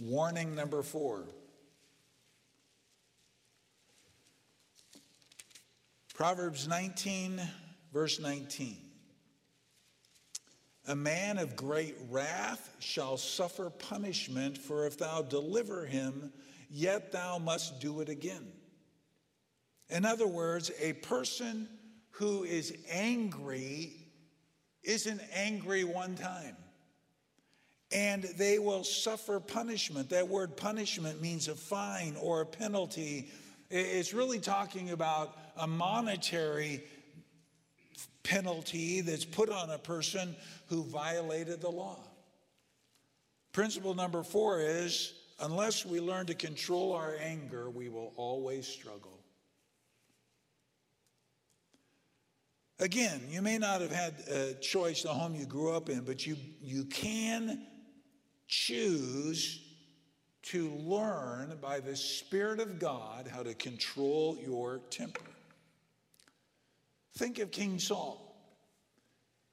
Warning 0.00 0.54
number 0.54 0.82
four. 0.82 1.24
Proverbs 6.14 6.68
19, 6.68 7.40
verse 7.92 8.20
19. 8.20 8.76
A 10.88 10.96
man 10.96 11.38
of 11.38 11.56
great 11.56 11.94
wrath 12.10 12.76
shall 12.80 13.16
suffer 13.16 13.70
punishment, 13.70 14.58
for 14.58 14.86
if 14.86 14.98
thou 14.98 15.22
deliver 15.22 15.86
him, 15.86 16.32
yet 16.68 17.12
thou 17.12 17.38
must 17.38 17.80
do 17.80 18.00
it 18.00 18.08
again. 18.08 18.52
In 19.88 20.04
other 20.04 20.26
words, 20.26 20.70
a 20.80 20.94
person 20.94 21.68
who 22.12 22.44
is 22.44 22.76
angry 22.90 23.92
isn't 24.82 25.20
angry 25.32 25.84
one 25.84 26.14
time. 26.14 26.56
And 27.92 28.22
they 28.22 28.58
will 28.58 28.84
suffer 28.84 29.38
punishment. 29.38 30.10
That 30.10 30.28
word 30.28 30.56
punishment 30.56 31.20
means 31.20 31.48
a 31.48 31.54
fine 31.54 32.16
or 32.20 32.40
a 32.40 32.46
penalty. 32.46 33.28
It's 33.70 34.14
really 34.14 34.38
talking 34.38 34.90
about 34.90 35.36
a 35.56 35.66
monetary 35.66 36.82
penalty 38.22 39.00
that's 39.00 39.24
put 39.24 39.50
on 39.50 39.70
a 39.70 39.78
person 39.78 40.34
who 40.68 40.84
violated 40.84 41.60
the 41.60 41.70
law. 41.70 41.98
Principle 43.52 43.94
number 43.94 44.22
four 44.22 44.60
is 44.60 45.12
unless 45.40 45.84
we 45.84 46.00
learn 46.00 46.26
to 46.26 46.34
control 46.34 46.92
our 46.94 47.16
anger, 47.20 47.68
we 47.68 47.88
will 47.88 48.12
always 48.16 48.66
struggle. 48.66 49.18
Again, 52.78 53.20
you 53.28 53.42
may 53.42 53.58
not 53.58 53.80
have 53.80 53.92
had 53.92 54.14
a 54.28 54.54
choice, 54.54 55.02
the 55.02 55.10
home 55.10 55.34
you 55.34 55.46
grew 55.46 55.72
up 55.72 55.88
in, 55.88 56.00
but 56.00 56.26
you, 56.26 56.36
you 56.60 56.84
can 56.84 57.64
choose 58.52 59.60
to 60.42 60.68
learn 60.84 61.56
by 61.62 61.80
the 61.80 61.96
Spirit 61.96 62.60
of 62.60 62.78
God 62.78 63.26
how 63.26 63.42
to 63.42 63.54
control 63.54 64.36
your 64.44 64.80
temper. 64.90 65.22
Think 67.16 67.38
of 67.38 67.50
King 67.50 67.78
Saul. 67.78 68.18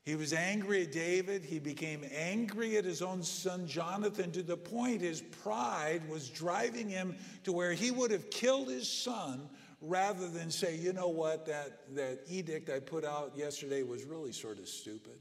He 0.04 0.16
was 0.16 0.34
angry 0.34 0.84
at 0.84 0.92
David. 0.92 1.46
He 1.46 1.60
became 1.60 2.04
angry 2.14 2.76
at 2.76 2.84
his 2.84 3.02
own 3.02 3.24
son 3.24 3.68
Jonathan 3.68 4.34
to 4.34 4.44
the 4.44 4.58
point 4.58 5.00
his 5.02 5.22
pride 5.22 6.02
was 6.10 6.28
driving 6.30 6.90
him 6.90 7.16
to 7.46 7.54
where 7.54 7.72
he 7.72 7.92
would 7.92 8.12
have 8.12 8.30
killed 8.30 8.68
his 8.68 8.90
son 8.92 9.50
rather 9.80 10.28
than 10.28 10.52
say, 10.52 10.76
you 10.76 10.92
know 10.92 11.08
what, 11.08 11.46
that, 11.46 11.96
that 11.96 12.20
edict 12.28 12.70
I 12.70 12.82
put 12.82 13.06
out 13.06 13.32
yesterday 13.34 13.82
was 13.82 14.04
really 14.04 14.34
sort 14.34 14.60
of 14.60 14.68
stupid. 14.68 15.20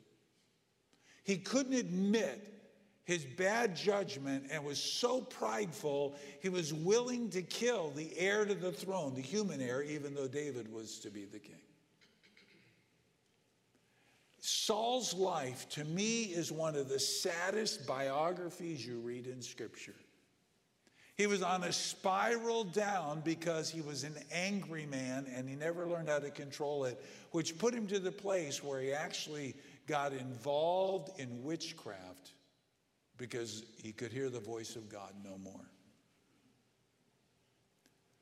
He 1.23 1.37
couldn't 1.37 1.75
admit 1.75 2.58
his 3.09 3.25
bad 3.25 3.75
judgment 3.75 4.45
and 4.51 4.63
was 4.63 4.79
so 4.79 5.23
prideful, 5.23 6.15
he 6.43 6.51
was 6.51 6.75
willing 6.75 7.31
to 7.31 7.41
kill 7.41 7.89
the 7.97 8.13
heir 8.19 8.45
to 8.45 8.55
the 8.55 8.71
throne, 8.71 9.15
the 9.15 9.23
human 9.23 9.63
heir, 9.63 9.83
even 9.83 10.15
though 10.15 10.29
David 10.29 10.71
was 10.71 10.99
to 10.99 11.11
be 11.11 11.25
the 11.25 11.39
king. 11.39 11.57
Saul's 14.41 15.15
life, 15.15 15.67
to 15.71 15.85
me, 15.85 16.25
is 16.25 16.53
one 16.53 16.77
of 16.77 16.91
the 16.91 16.99
saddest 16.99 17.87
biographies 17.87 18.85
you 18.85 18.99
read 18.99 19.27
in 19.27 19.41
Scripture. 19.41 19.97
He 21.17 21.27
was 21.27 21.43
on 21.43 21.65
a 21.65 21.73
spiral 21.73 22.63
down 22.63 23.23
because 23.25 23.71
he 23.71 23.81
was 23.81 24.05
an 24.05 24.17
angry 24.31 24.85
man 24.85 25.27
and 25.35 25.49
he 25.49 25.57
never 25.57 25.87
learned 25.87 26.11
how 26.11 26.19
to 26.19 26.31
control 26.31 26.85
it, 26.85 27.03
which 27.31 27.57
put 27.57 27.73
him 27.73 27.87
to 27.87 27.99
the 27.99 28.13
place 28.13 28.63
where 28.63 28.83
he 28.83 28.93
actually 28.93 29.57
got 29.87 30.13
involved 30.13 31.19
in 31.19 31.43
witchcraft 31.43 32.33
because 33.19 33.65
he 33.83 33.93
could 33.93 34.13
hear 34.13 34.31
the 34.31 34.41
voice 34.41 34.77
of 34.77 34.89
God 34.89 35.13
no 35.25 35.37
more. 35.39 35.69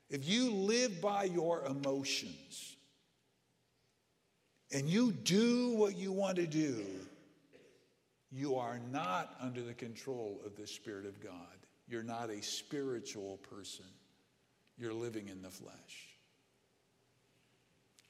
If 0.09 0.29
you 0.29 0.51
live 0.51 1.01
by 1.01 1.25
your 1.25 1.65
emotions 1.65 2.77
and 4.73 4.89
you 4.89 5.13
do 5.13 5.75
what 5.77 5.97
you 5.97 6.13
want 6.13 6.37
to 6.37 6.47
do, 6.47 6.85
you 8.33 8.57
are 8.57 8.79
not 8.91 9.35
under 9.41 9.63
the 9.63 9.75
control 9.75 10.41
of 10.45 10.57
the 10.57 10.67
Spirit 10.67 11.07
of 11.07 11.23
God. 11.23 11.33
You're 11.89 12.03
not 12.03 12.31
a 12.31 12.43
spiritual 12.43 13.39
person. 13.51 13.85
You're 14.79 14.93
living 14.93 15.29
in 15.29 15.43
the 15.43 15.51
flesh. 15.51 16.09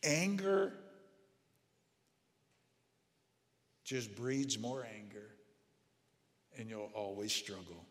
Anger 0.02 0.72
just 3.84 4.16
breeds 4.16 4.58
more 4.58 4.86
anger, 4.96 5.28
and 6.58 6.68
you'll 6.68 6.90
always 6.94 7.32
struggle. 7.32 7.84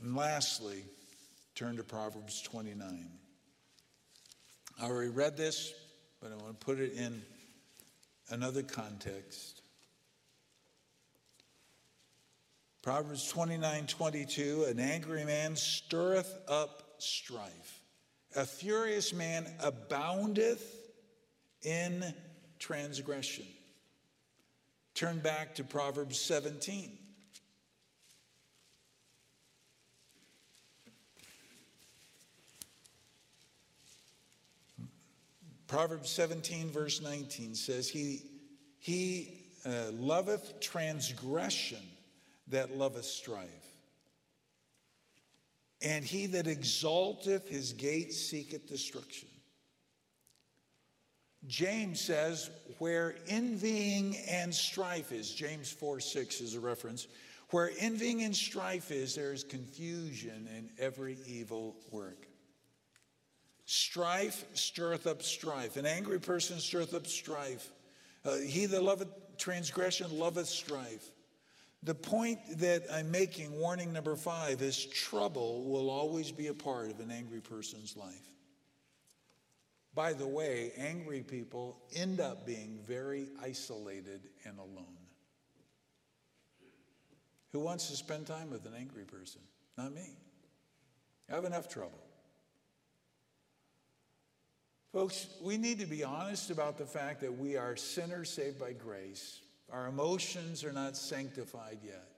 And 0.00 0.16
lastly, 0.16 0.84
turn 1.54 1.76
to 1.76 1.84
Proverbs 1.84 2.42
29. 2.42 3.08
I 4.80 4.84
already 4.84 5.10
read 5.10 5.36
this, 5.36 5.72
but 6.20 6.32
I 6.32 6.36
want 6.36 6.58
to 6.58 6.64
put 6.64 6.80
it 6.80 6.94
in 6.94 7.22
another 8.30 8.62
context. 8.62 9.60
Proverbs 12.82 13.28
29 13.28 13.86
22, 13.86 14.64
an 14.64 14.80
angry 14.80 15.24
man 15.24 15.54
stirreth 15.54 16.36
up 16.48 16.82
strife. 16.98 17.80
A 18.34 18.44
furious 18.44 19.12
man 19.12 19.46
aboundeth 19.62 20.64
in 21.62 22.02
transgression. 22.58 23.46
Turn 24.94 25.18
back 25.18 25.54
to 25.56 25.64
Proverbs 25.64 26.20
17. 26.20 26.98
Proverbs 35.66 36.10
17, 36.10 36.70
verse 36.70 37.00
19 37.00 37.54
says, 37.54 37.88
He, 37.88 38.22
he 38.78 39.46
uh, 39.64 39.90
loveth 39.92 40.60
transgression 40.60 41.80
that 42.48 42.76
loveth 42.76 43.06
strife. 43.06 43.48
and 45.82 46.04
he 46.04 46.26
that 46.26 46.46
exalteth 46.46 47.48
his 47.48 47.72
gate 47.72 48.12
seeketh 48.12 48.68
destruction. 48.68 49.28
James 51.46 52.00
says, 52.00 52.50
where 52.78 53.16
envying 53.28 54.16
and 54.28 54.54
strife 54.54 55.12
is, 55.12 55.32
James 55.32 55.70
4 55.70 56.00
6 56.00 56.40
is 56.40 56.54
a 56.54 56.60
reference, 56.60 57.08
where 57.50 57.70
envying 57.78 58.22
and 58.22 58.34
strife 58.34 58.90
is, 58.90 59.14
there 59.14 59.32
is 59.32 59.44
confusion 59.44 60.48
in 60.56 60.70
every 60.78 61.18
evil 61.26 61.76
work. 61.90 62.26
Strife 63.64 64.44
stirreth 64.54 65.06
up 65.06 65.22
strife. 65.22 65.76
An 65.76 65.86
angry 65.86 66.20
person 66.20 66.58
stirreth 66.58 66.94
up 66.94 67.06
strife. 67.06 67.70
Uh, 68.24 68.36
he 68.36 68.66
that 68.66 68.82
loveth 68.82 69.08
transgression 69.38 70.18
loveth 70.18 70.48
strife. 70.48 71.10
The 71.82 71.94
point 71.94 72.38
that 72.58 72.84
I'm 72.92 73.10
making, 73.10 73.58
warning 73.58 73.92
number 73.92 74.14
five, 74.14 74.62
is 74.62 74.84
trouble 74.86 75.64
will 75.64 75.90
always 75.90 76.30
be 76.30 76.46
a 76.46 76.54
part 76.54 76.90
of 76.90 77.00
an 77.00 77.10
angry 77.10 77.40
person's 77.40 77.96
life. 77.96 78.31
By 79.94 80.14
the 80.14 80.26
way, 80.26 80.72
angry 80.76 81.20
people 81.20 81.82
end 81.94 82.20
up 82.20 82.46
being 82.46 82.80
very 82.86 83.28
isolated 83.42 84.22
and 84.44 84.58
alone. 84.58 84.96
Who 87.52 87.60
wants 87.60 87.90
to 87.90 87.96
spend 87.96 88.26
time 88.26 88.50
with 88.50 88.64
an 88.64 88.72
angry 88.74 89.04
person? 89.04 89.42
Not 89.76 89.92
me. 89.92 90.16
I 91.30 91.34
have 91.34 91.44
enough 91.44 91.68
trouble. 91.68 92.00
Folks, 94.92 95.26
we 95.42 95.56
need 95.56 95.78
to 95.80 95.86
be 95.86 96.04
honest 96.04 96.50
about 96.50 96.78
the 96.78 96.86
fact 96.86 97.20
that 97.20 97.38
we 97.38 97.56
are 97.56 97.76
sinners 97.76 98.30
saved 98.30 98.58
by 98.58 98.72
grace. 98.72 99.40
Our 99.70 99.86
emotions 99.86 100.64
are 100.64 100.72
not 100.72 100.96
sanctified 100.96 101.78
yet. 101.82 102.08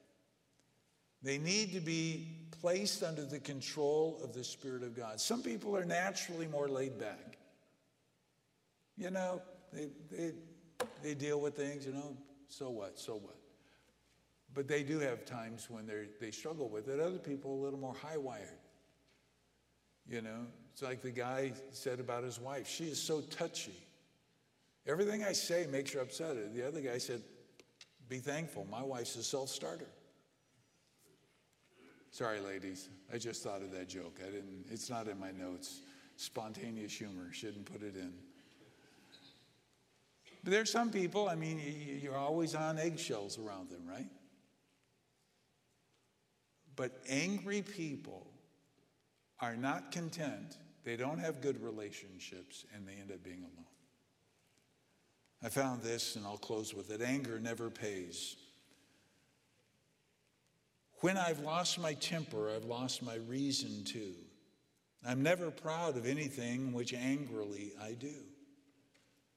They 1.22 1.38
need 1.38 1.72
to 1.72 1.80
be 1.80 2.28
placed 2.60 3.02
under 3.02 3.24
the 3.24 3.38
control 3.38 4.20
of 4.22 4.32
the 4.32 4.44
Spirit 4.44 4.82
of 4.82 4.96
God. 4.96 5.20
Some 5.20 5.42
people 5.42 5.76
are 5.76 5.84
naturally 5.84 6.46
more 6.46 6.68
laid 6.68 6.98
back. 6.98 7.38
You 8.96 9.11
know, 9.11 9.42
they, 9.72 9.88
they, 10.11 10.33
they 11.02 11.14
deal 11.14 11.40
with 11.40 11.57
things, 11.57 11.87
you 11.87 11.92
know, 11.92 12.16
so 12.48 12.70
what, 12.70 12.98
so 12.98 13.14
what. 13.14 13.37
But 14.52 14.68
they 14.68 14.85
do 14.85 15.00
have 15.00 15.24
times 15.24 15.68
when 15.68 15.90
they 16.20 16.30
struggle 16.30 16.68
with 16.68 16.88
it. 16.88 17.00
Other 17.00 17.18
people 17.18 17.52
are 17.52 17.54
a 17.54 17.61
little 17.64 17.78
more 17.78 17.94
high 17.94 18.16
wired. 18.16 18.61
You 20.09 20.22
know, 20.22 20.46
it's 20.72 20.83
like 20.83 21.02
the 21.02 21.11
guy 21.11 21.52
said 21.70 21.98
about 21.98 22.22
his 22.22 22.38
wife. 22.38 22.68
She 22.68 22.85
is 22.85 23.02
so 23.02 23.20
touchy. 23.20 23.74
Everything 24.87 25.24
I 25.24 25.33
say 25.33 25.66
makes 25.70 25.92
her 25.92 26.00
upset. 26.00 26.54
The 26.54 26.66
other 26.66 26.80
guy 26.80 26.98
said, 26.98 27.22
Be 28.09 28.18
thankful. 28.18 28.66
My 28.70 28.83
wife's 28.83 29.16
a 29.16 29.22
self 29.22 29.48
starter. 29.48 29.88
Sorry, 32.11 32.38
ladies. 32.38 32.90
I 33.12 33.18
just 33.18 33.42
thought 33.42 33.62
of 33.62 33.72
that 33.72 33.88
joke. 33.88 34.20
I 34.22 34.30
didn't, 34.30 34.66
it's 34.70 34.88
not 34.88 35.09
in 35.09 35.18
my 35.18 35.33
notes. 35.33 35.80
Spontaneous 36.16 36.92
humor. 36.92 37.33
Shouldn't 37.33 37.64
put 37.64 37.83
it 37.83 37.96
in. 37.96 38.12
But 40.44 40.50
there's 40.50 40.70
some 40.70 40.90
people, 40.90 41.26
I 41.26 41.37
mean, 41.37 41.59
you're 42.02 42.18
always 42.18 42.54
on 42.54 42.78
eggshells 42.78 43.38
around 43.38 43.70
them, 43.70 43.80
right? 43.88 44.07
But 46.76 47.02
angry 47.09 47.62
people 47.62 48.26
are 49.40 49.57
not 49.57 49.90
content, 49.90 50.59
they 50.85 50.96
don't 50.96 51.18
have 51.18 51.40
good 51.40 51.62
relationships, 51.62 52.66
and 52.74 52.87
they 52.87 52.92
end 52.92 53.11
up 53.11 53.22
being 53.24 53.38
alone. 53.38 53.66
I 55.42 55.48
found 55.48 55.83
this, 55.83 56.14
and 56.16 56.26
I'll 56.26 56.37
close 56.37 56.74
with 56.74 56.90
it 56.90 57.00
anger 57.00 57.40
never 57.40 57.70
pays. 57.70 58.37
When 61.00 61.16
I've 61.16 61.40
lost 61.40 61.78
my 61.78 61.94
temper, 61.94 62.50
I've 62.54 62.64
lost 62.64 63.02
my 63.02 63.16
reason 63.28 63.85
too. 63.85 64.14
I'm 65.07 65.22
never 65.22 65.50
proud 65.50 65.96
of 65.96 66.07
anything 66.07 66.72
which 66.72 66.92
angrily 66.92 67.72
I 67.83 67.92
do. 67.92 68.14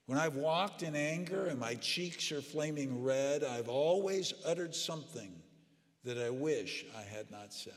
When 0.08 0.18
I've 0.18 0.36
walked 0.36 0.84
in 0.84 0.96
anger 0.96 1.48
and 1.48 1.60
my 1.60 1.76
cheeks 1.76 2.32
are 2.32 2.42
flaming 2.42 3.04
red, 3.04 3.44
I've 3.44 3.68
always 3.68 4.34
uttered 4.46 4.74
something 4.74 5.34
that 6.06 6.18
I 6.18 6.30
wish 6.30 6.86
I 6.98 7.02
had 7.02 7.30
not 7.30 7.54
said. 7.54 7.74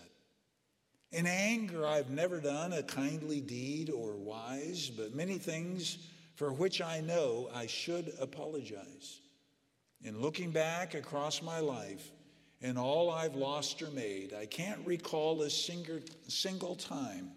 In 1.10 1.26
anger, 1.26 1.84
I've 1.84 2.10
never 2.10 2.40
done 2.40 2.72
a 2.72 2.84
kindly 2.84 3.40
deed 3.40 3.90
or 3.90 4.14
wise, 4.16 4.90
but 4.90 5.12
many 5.12 5.38
things 5.38 5.98
for 6.36 6.52
which 6.52 6.80
I 6.80 7.00
know 7.00 7.50
I 7.52 7.66
should 7.66 8.12
apologize. 8.20 9.20
In 10.04 10.20
looking 10.20 10.52
back 10.52 10.94
across 10.94 11.42
my 11.42 11.58
life 11.58 12.12
and 12.62 12.78
all 12.78 13.10
I've 13.10 13.34
lost 13.34 13.82
or 13.82 13.90
made, 13.90 14.34
I 14.34 14.46
can't 14.46 14.86
recall 14.86 15.42
a 15.42 15.50
single, 15.50 16.76
time 16.76 17.32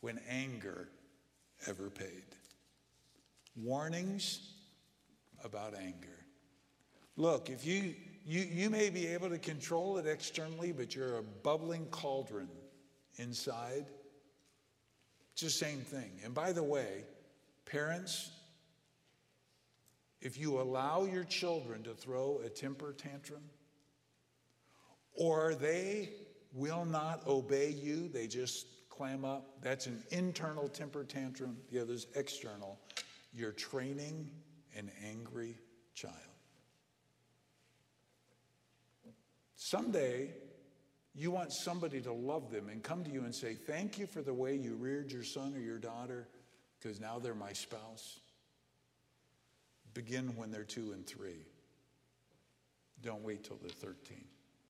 when 0.00 0.18
anger 0.28 0.88
ever 1.68 1.90
paid 1.90 2.24
warnings 3.56 4.54
about 5.44 5.74
anger. 5.74 6.24
Look, 7.16 7.50
if 7.50 7.66
you, 7.66 7.94
you, 8.24 8.40
you 8.40 8.70
may 8.70 8.90
be 8.90 9.06
able 9.08 9.28
to 9.30 9.38
control 9.38 9.98
it 9.98 10.06
externally, 10.06 10.72
but 10.72 10.94
you're 10.94 11.18
a 11.18 11.22
bubbling 11.22 11.86
cauldron 11.86 12.48
inside. 13.16 13.86
It's 15.32 15.42
the 15.42 15.50
same 15.50 15.80
thing. 15.80 16.10
And 16.24 16.34
by 16.34 16.52
the 16.52 16.62
way, 16.62 17.04
parents, 17.64 18.30
if 20.20 20.38
you 20.38 20.60
allow 20.60 21.04
your 21.04 21.24
children 21.24 21.82
to 21.84 21.94
throw 21.94 22.40
a 22.44 22.48
temper 22.48 22.92
tantrum, 22.92 23.42
or 25.12 25.54
they 25.54 26.10
will 26.52 26.84
not 26.84 27.26
obey 27.26 27.70
you, 27.70 28.08
they 28.08 28.26
just 28.26 28.66
clam 28.88 29.24
up, 29.24 29.62
that's 29.62 29.86
an 29.86 30.02
internal 30.10 30.68
temper 30.68 31.04
tantrum, 31.04 31.56
the 31.70 31.80
other's 31.80 32.06
external. 32.14 32.78
You're 33.32 33.52
training 33.52 34.30
an 34.76 34.90
angry 35.08 35.56
child. 35.94 36.14
Someday, 39.56 40.30
you 41.14 41.30
want 41.30 41.52
somebody 41.52 42.00
to 42.00 42.12
love 42.12 42.50
them 42.50 42.68
and 42.68 42.82
come 42.82 43.04
to 43.04 43.10
you 43.10 43.24
and 43.24 43.34
say, 43.34 43.54
Thank 43.54 43.98
you 43.98 44.06
for 44.06 44.22
the 44.22 44.34
way 44.34 44.56
you 44.56 44.74
reared 44.74 45.12
your 45.12 45.24
son 45.24 45.54
or 45.54 45.60
your 45.60 45.78
daughter, 45.78 46.28
because 46.78 47.00
now 47.00 47.18
they're 47.18 47.34
my 47.34 47.52
spouse. 47.52 48.20
Begin 49.92 50.36
when 50.36 50.50
they're 50.50 50.64
two 50.64 50.92
and 50.92 51.06
three. 51.06 51.46
Don't 53.02 53.22
wait 53.22 53.44
till 53.44 53.56
they're 53.56 53.70
13. 53.70 54.24